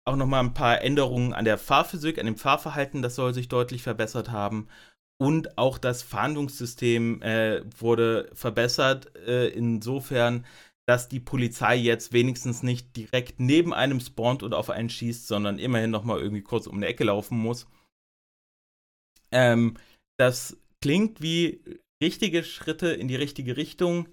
auch 0.07 0.15
nochmal 0.15 0.43
ein 0.43 0.53
paar 0.53 0.81
Änderungen 0.81 1.33
an 1.33 1.45
der 1.45 1.57
Fahrphysik, 1.57 2.19
an 2.19 2.25
dem 2.25 2.37
Fahrverhalten, 2.37 3.01
das 3.01 3.15
soll 3.15 3.33
sich 3.33 3.47
deutlich 3.47 3.83
verbessert 3.83 4.31
haben 4.31 4.67
und 5.21 5.57
auch 5.57 5.77
das 5.77 6.01
Fahndungssystem 6.01 7.21
äh, 7.21 7.63
wurde 7.79 8.29
verbessert, 8.33 9.15
äh, 9.17 9.49
insofern, 9.49 10.45
dass 10.87 11.09
die 11.09 11.19
Polizei 11.19 11.75
jetzt 11.75 12.13
wenigstens 12.13 12.63
nicht 12.63 12.95
direkt 12.95 13.39
neben 13.39 13.73
einem 13.73 13.99
spawnt 13.99 14.43
und 14.43 14.53
auf 14.53 14.69
einen 14.69 14.89
schießt, 14.89 15.27
sondern 15.27 15.59
immerhin 15.59 15.91
nochmal 15.91 16.19
irgendwie 16.19 16.41
kurz 16.41 16.67
um 16.67 16.77
eine 16.77 16.87
Ecke 16.87 17.03
laufen 17.03 17.37
muss. 17.37 17.67
Ähm, 19.31 19.75
das 20.17 20.57
klingt 20.81 21.21
wie 21.21 21.61
richtige 22.01 22.43
Schritte 22.43 22.87
in 22.87 23.07
die 23.09 23.17
richtige 23.17 23.57
Richtung. 23.57 24.07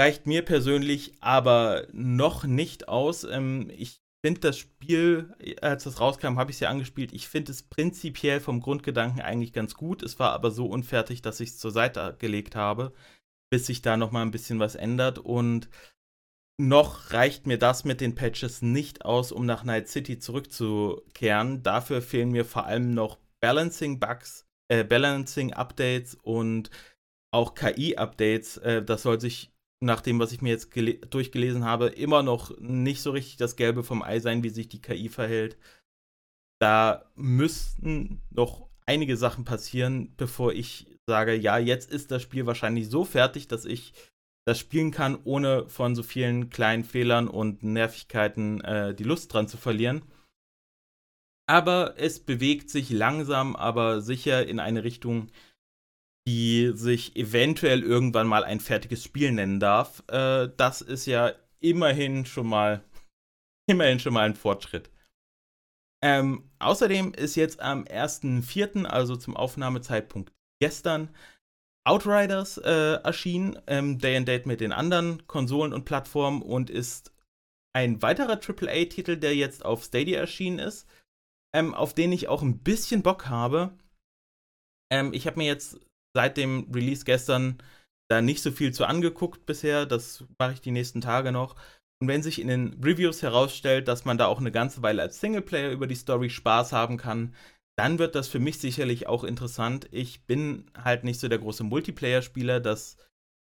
Reicht 0.00 0.26
mir 0.26 0.42
persönlich 0.42 1.12
aber 1.20 1.86
noch 1.92 2.44
nicht 2.44 2.88
aus. 2.88 3.22
Ähm, 3.24 3.70
ich 3.76 4.00
finde 4.24 4.40
das 4.40 4.56
Spiel, 4.56 5.34
als 5.60 5.84
das 5.84 6.00
rauskam, 6.00 6.38
habe 6.38 6.50
ich 6.50 6.56
es 6.56 6.60
ja 6.60 6.70
angespielt. 6.70 7.12
Ich 7.12 7.28
finde 7.28 7.52
es 7.52 7.64
prinzipiell 7.64 8.40
vom 8.40 8.62
Grundgedanken 8.62 9.20
eigentlich 9.20 9.52
ganz 9.52 9.74
gut. 9.74 10.02
Es 10.02 10.18
war 10.18 10.32
aber 10.32 10.52
so 10.52 10.64
unfertig, 10.64 11.20
dass 11.20 11.40
ich 11.40 11.50
es 11.50 11.58
zur 11.58 11.70
Seite 11.70 12.16
gelegt 12.18 12.56
habe, 12.56 12.94
bis 13.50 13.66
sich 13.66 13.82
da 13.82 13.98
noch 13.98 14.10
mal 14.10 14.22
ein 14.22 14.30
bisschen 14.30 14.58
was 14.58 14.74
ändert. 14.74 15.18
Und 15.18 15.68
noch 16.58 17.12
reicht 17.12 17.46
mir 17.46 17.58
das 17.58 17.84
mit 17.84 18.00
den 18.00 18.14
Patches 18.14 18.62
nicht 18.62 19.04
aus, 19.04 19.32
um 19.32 19.44
nach 19.44 19.64
Night 19.64 19.88
City 19.88 20.18
zurückzukehren. 20.18 21.62
Dafür 21.62 22.00
fehlen 22.00 22.30
mir 22.30 22.46
vor 22.46 22.64
allem 22.64 22.94
noch 22.94 23.18
Balancing-Bugs, 23.42 24.46
äh, 24.68 24.82
Balancing-Updates 24.82 26.14
und 26.14 26.70
auch 27.34 27.54
KI-Updates. 27.54 28.56
Äh, 28.56 28.82
das 28.82 29.02
soll 29.02 29.20
sich 29.20 29.52
nach 29.80 30.02
dem, 30.02 30.18
was 30.18 30.32
ich 30.32 30.42
mir 30.42 30.50
jetzt 30.50 30.70
durchgelesen 31.10 31.64
habe, 31.64 31.88
immer 31.88 32.22
noch 32.22 32.56
nicht 32.60 33.00
so 33.00 33.10
richtig 33.10 33.36
das 33.38 33.56
Gelbe 33.56 33.82
vom 33.82 34.02
Ei 34.02 34.20
sein, 34.20 34.42
wie 34.42 34.50
sich 34.50 34.68
die 34.68 34.82
KI 34.82 35.08
verhält. 35.08 35.56
Da 36.60 37.10
müssten 37.16 38.20
noch 38.30 38.68
einige 38.84 39.16
Sachen 39.16 39.44
passieren, 39.44 40.14
bevor 40.16 40.52
ich 40.52 40.86
sage, 41.06 41.34
ja, 41.34 41.58
jetzt 41.58 41.90
ist 41.90 42.10
das 42.10 42.22
Spiel 42.22 42.44
wahrscheinlich 42.46 42.88
so 42.88 43.04
fertig, 43.04 43.48
dass 43.48 43.64
ich 43.64 43.94
das 44.46 44.58
spielen 44.58 44.90
kann, 44.90 45.18
ohne 45.24 45.68
von 45.68 45.94
so 45.94 46.02
vielen 46.02 46.50
kleinen 46.50 46.84
Fehlern 46.84 47.28
und 47.28 47.62
Nervigkeiten 47.62 48.60
äh, 48.62 48.94
die 48.94 49.04
Lust 49.04 49.32
dran 49.32 49.48
zu 49.48 49.56
verlieren. 49.56 50.02
Aber 51.46 51.94
es 51.98 52.20
bewegt 52.20 52.70
sich 52.70 52.90
langsam, 52.90 53.56
aber 53.56 54.00
sicher 54.02 54.46
in 54.46 54.60
eine 54.60 54.84
Richtung, 54.84 55.30
die 56.26 56.72
sich 56.74 57.16
eventuell 57.16 57.82
irgendwann 57.82 58.26
mal 58.26 58.44
ein 58.44 58.60
fertiges 58.60 59.02
Spiel 59.02 59.32
nennen 59.32 59.60
darf. 59.60 60.02
Äh, 60.08 60.48
das 60.56 60.80
ist 60.80 61.06
ja 61.06 61.32
immerhin 61.60 62.26
schon 62.26 62.46
mal, 62.46 62.84
immerhin 63.66 64.00
schon 64.00 64.14
mal 64.14 64.26
ein 64.26 64.36
Fortschritt. 64.36 64.90
Ähm, 66.02 66.50
außerdem 66.58 67.12
ist 67.12 67.36
jetzt 67.36 67.60
am 67.60 67.84
1.4., 67.84 68.86
also 68.86 69.16
zum 69.16 69.36
Aufnahmezeitpunkt 69.36 70.32
gestern, 70.60 71.14
Outriders 71.84 72.58
äh, 72.58 73.02
erschienen, 73.02 73.58
ähm, 73.66 73.98
Day 73.98 74.16
and 74.16 74.28
Date 74.28 74.46
mit 74.46 74.60
den 74.60 74.72
anderen 74.72 75.26
Konsolen 75.26 75.72
und 75.72 75.84
Plattformen 75.84 76.42
und 76.42 76.70
ist 76.70 77.12
ein 77.74 78.02
weiterer 78.02 78.40
AAA-Titel, 78.40 79.16
der 79.16 79.34
jetzt 79.34 79.64
auf 79.64 79.84
Stadia 79.84 80.20
erschienen 80.20 80.58
ist, 80.58 80.86
ähm, 81.54 81.74
auf 81.74 81.94
den 81.94 82.12
ich 82.12 82.28
auch 82.28 82.42
ein 82.42 82.58
bisschen 82.58 83.02
Bock 83.02 83.28
habe. 83.28 83.76
Ähm, 84.92 85.12
ich 85.12 85.26
habe 85.26 85.38
mir 85.38 85.46
jetzt 85.46 85.80
seit 86.14 86.36
dem 86.36 86.70
Release 86.72 87.04
gestern 87.04 87.58
da 88.10 88.20
nicht 88.20 88.42
so 88.42 88.50
viel 88.50 88.72
zu 88.72 88.84
angeguckt 88.84 89.46
bisher. 89.46 89.86
Das 89.86 90.24
mache 90.38 90.54
ich 90.54 90.60
die 90.60 90.72
nächsten 90.72 91.00
Tage 91.00 91.32
noch. 91.32 91.56
Und 92.02 92.08
wenn 92.08 92.22
sich 92.22 92.40
in 92.40 92.48
den 92.48 92.82
Reviews 92.82 93.22
herausstellt, 93.22 93.86
dass 93.86 94.04
man 94.04 94.18
da 94.18 94.26
auch 94.26 94.40
eine 94.40 94.52
ganze 94.52 94.82
Weile 94.82 95.02
als 95.02 95.20
Singleplayer 95.20 95.70
über 95.70 95.86
die 95.86 95.94
Story 95.94 96.30
Spaß 96.30 96.72
haben 96.72 96.96
kann, 96.96 97.34
dann 97.78 97.98
wird 97.98 98.14
das 98.14 98.28
für 98.28 98.40
mich 98.40 98.58
sicherlich 98.58 99.06
auch 99.06 99.24
interessant. 99.24 99.88
Ich 99.90 100.26
bin 100.26 100.70
halt 100.76 101.04
nicht 101.04 101.20
so 101.20 101.28
der 101.28 101.38
große 101.38 101.64
Multiplayer-Spieler. 101.64 102.60
Das 102.60 102.96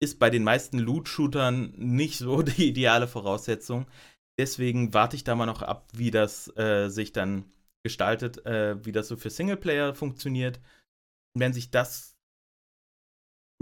ist 0.00 0.18
bei 0.18 0.30
den 0.30 0.44
meisten 0.44 0.78
Loot-Shootern 0.78 1.72
nicht 1.76 2.18
so 2.18 2.42
die 2.42 2.68
ideale 2.68 3.08
Voraussetzung. 3.08 3.86
Deswegen 4.38 4.92
warte 4.92 5.16
ich 5.16 5.24
da 5.24 5.34
mal 5.34 5.46
noch 5.46 5.62
ab, 5.62 5.88
wie 5.94 6.10
das 6.10 6.54
äh, 6.56 6.88
sich 6.88 7.12
dann 7.12 7.44
gestaltet, 7.84 8.44
äh, 8.46 8.84
wie 8.84 8.92
das 8.92 9.08
so 9.08 9.16
für 9.16 9.30
Singleplayer 9.30 9.94
funktioniert. 9.94 10.60
wenn 11.34 11.52
sich 11.52 11.70
das 11.70 12.11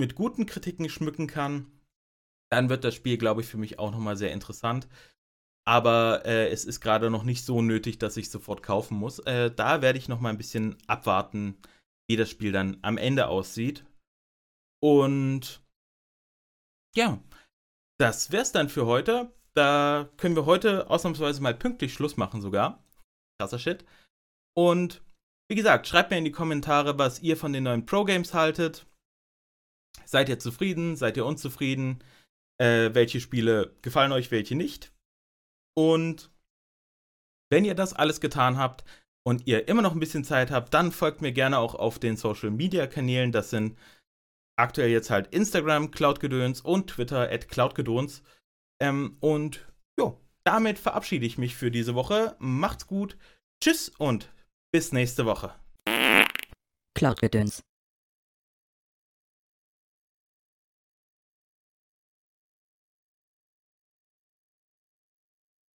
mit 0.01 0.17
guten 0.17 0.47
Kritiken 0.47 0.89
schmücken 0.89 1.29
kann, 1.29 1.71
dann 2.51 2.69
wird 2.69 2.83
das 2.83 2.95
Spiel, 2.95 3.17
glaube 3.17 3.43
ich, 3.43 3.47
für 3.47 3.59
mich 3.59 3.79
auch 3.79 3.93
nochmal 3.93 4.17
sehr 4.17 4.33
interessant. 4.33 4.89
Aber 5.65 6.25
äh, 6.25 6.49
es 6.49 6.65
ist 6.65 6.81
gerade 6.81 7.11
noch 7.11 7.23
nicht 7.23 7.45
so 7.45 7.63
nötig, 7.63 7.99
dass 7.99 8.17
ich 8.17 8.31
sofort 8.31 8.63
kaufen 8.63 8.97
muss. 8.97 9.21
Äh, 9.21 9.53
da 9.53 9.83
werde 9.83 9.99
ich 9.99 10.09
noch 10.09 10.21
mal 10.21 10.31
ein 10.31 10.39
bisschen 10.39 10.77
abwarten, 10.89 11.57
wie 12.09 12.17
das 12.17 12.29
Spiel 12.29 12.51
dann 12.51 12.79
am 12.83 12.99
Ende 12.99 13.29
aussieht. 13.29 13.85
Und 14.83 15.63
ja, 16.97 17.23
das 18.01 18.33
wäre 18.33 18.43
es 18.43 18.53
dann 18.53 18.69
für 18.69 18.87
heute. 18.87 19.33
Da 19.55 20.09
können 20.17 20.35
wir 20.35 20.47
heute 20.47 20.89
ausnahmsweise 20.91 21.43
mal 21.43 21.55
pünktlich 21.55 21.93
Schluss 21.93 22.17
machen 22.17 22.41
sogar. 22.41 22.83
Krasser 23.39 23.59
Shit. 23.59 23.85
Und 24.57 25.03
wie 25.49 25.57
gesagt, 25.57 25.87
schreibt 25.87 26.11
mir 26.11 26.19
in 26.19 26.25
die 26.25 26.33
Kommentare, 26.33 26.99
was 26.99 27.21
ihr 27.21 27.37
von 27.37 27.53
den 27.53 27.65
neuen 27.65 27.87
Pro-Games 27.87 28.35
haltet. 28.35 28.87
Seid 30.05 30.29
ihr 30.29 30.38
zufrieden? 30.38 30.96
Seid 30.96 31.16
ihr 31.16 31.26
unzufrieden? 31.26 32.03
Äh, 32.59 32.94
welche 32.94 33.20
Spiele 33.20 33.74
gefallen 33.83 34.12
euch, 34.12 34.31
welche 34.31 34.55
nicht? 34.55 34.92
Und 35.76 36.31
wenn 37.50 37.64
ihr 37.64 37.74
das 37.74 37.92
alles 37.94 38.20
getan 38.20 38.59
habt 38.59 38.85
und 39.26 39.46
ihr 39.46 39.68
immer 39.68 39.83
noch 39.83 39.92
ein 39.92 40.00
bisschen 40.00 40.24
Zeit 40.24 40.50
habt, 40.50 40.72
dann 40.74 40.92
folgt 40.92 41.22
mir 41.22 41.33
gerne 41.33 41.59
auch 41.59 41.74
auf 41.74 41.98
den 41.98 42.16
Social 42.16 42.50
Media 42.50 42.87
Kanälen. 42.87 43.33
Das 43.33 43.50
sind 43.50 43.76
aktuell 44.57 44.90
jetzt 44.90 45.11
halt 45.11 45.33
Instagram, 45.35 45.90
Cloudgedöns 45.90 46.61
und 46.61 46.88
Twitter 46.88 47.31
at 47.31 47.48
Cloudgedöns. 47.48 48.22
Ähm, 48.81 49.16
und 49.20 49.66
jo, 49.98 50.20
damit 50.44 50.79
verabschiede 50.79 51.26
ich 51.26 51.38
mich 51.38 51.57
für 51.57 51.70
diese 51.70 51.94
Woche. 51.94 52.37
Macht's 52.38 52.87
gut. 52.87 53.16
Tschüss 53.62 53.90
und 53.98 54.31
bis 54.72 54.92
nächste 54.92 55.26
Woche. 55.26 55.55
Cloudgedöns. 56.94 57.62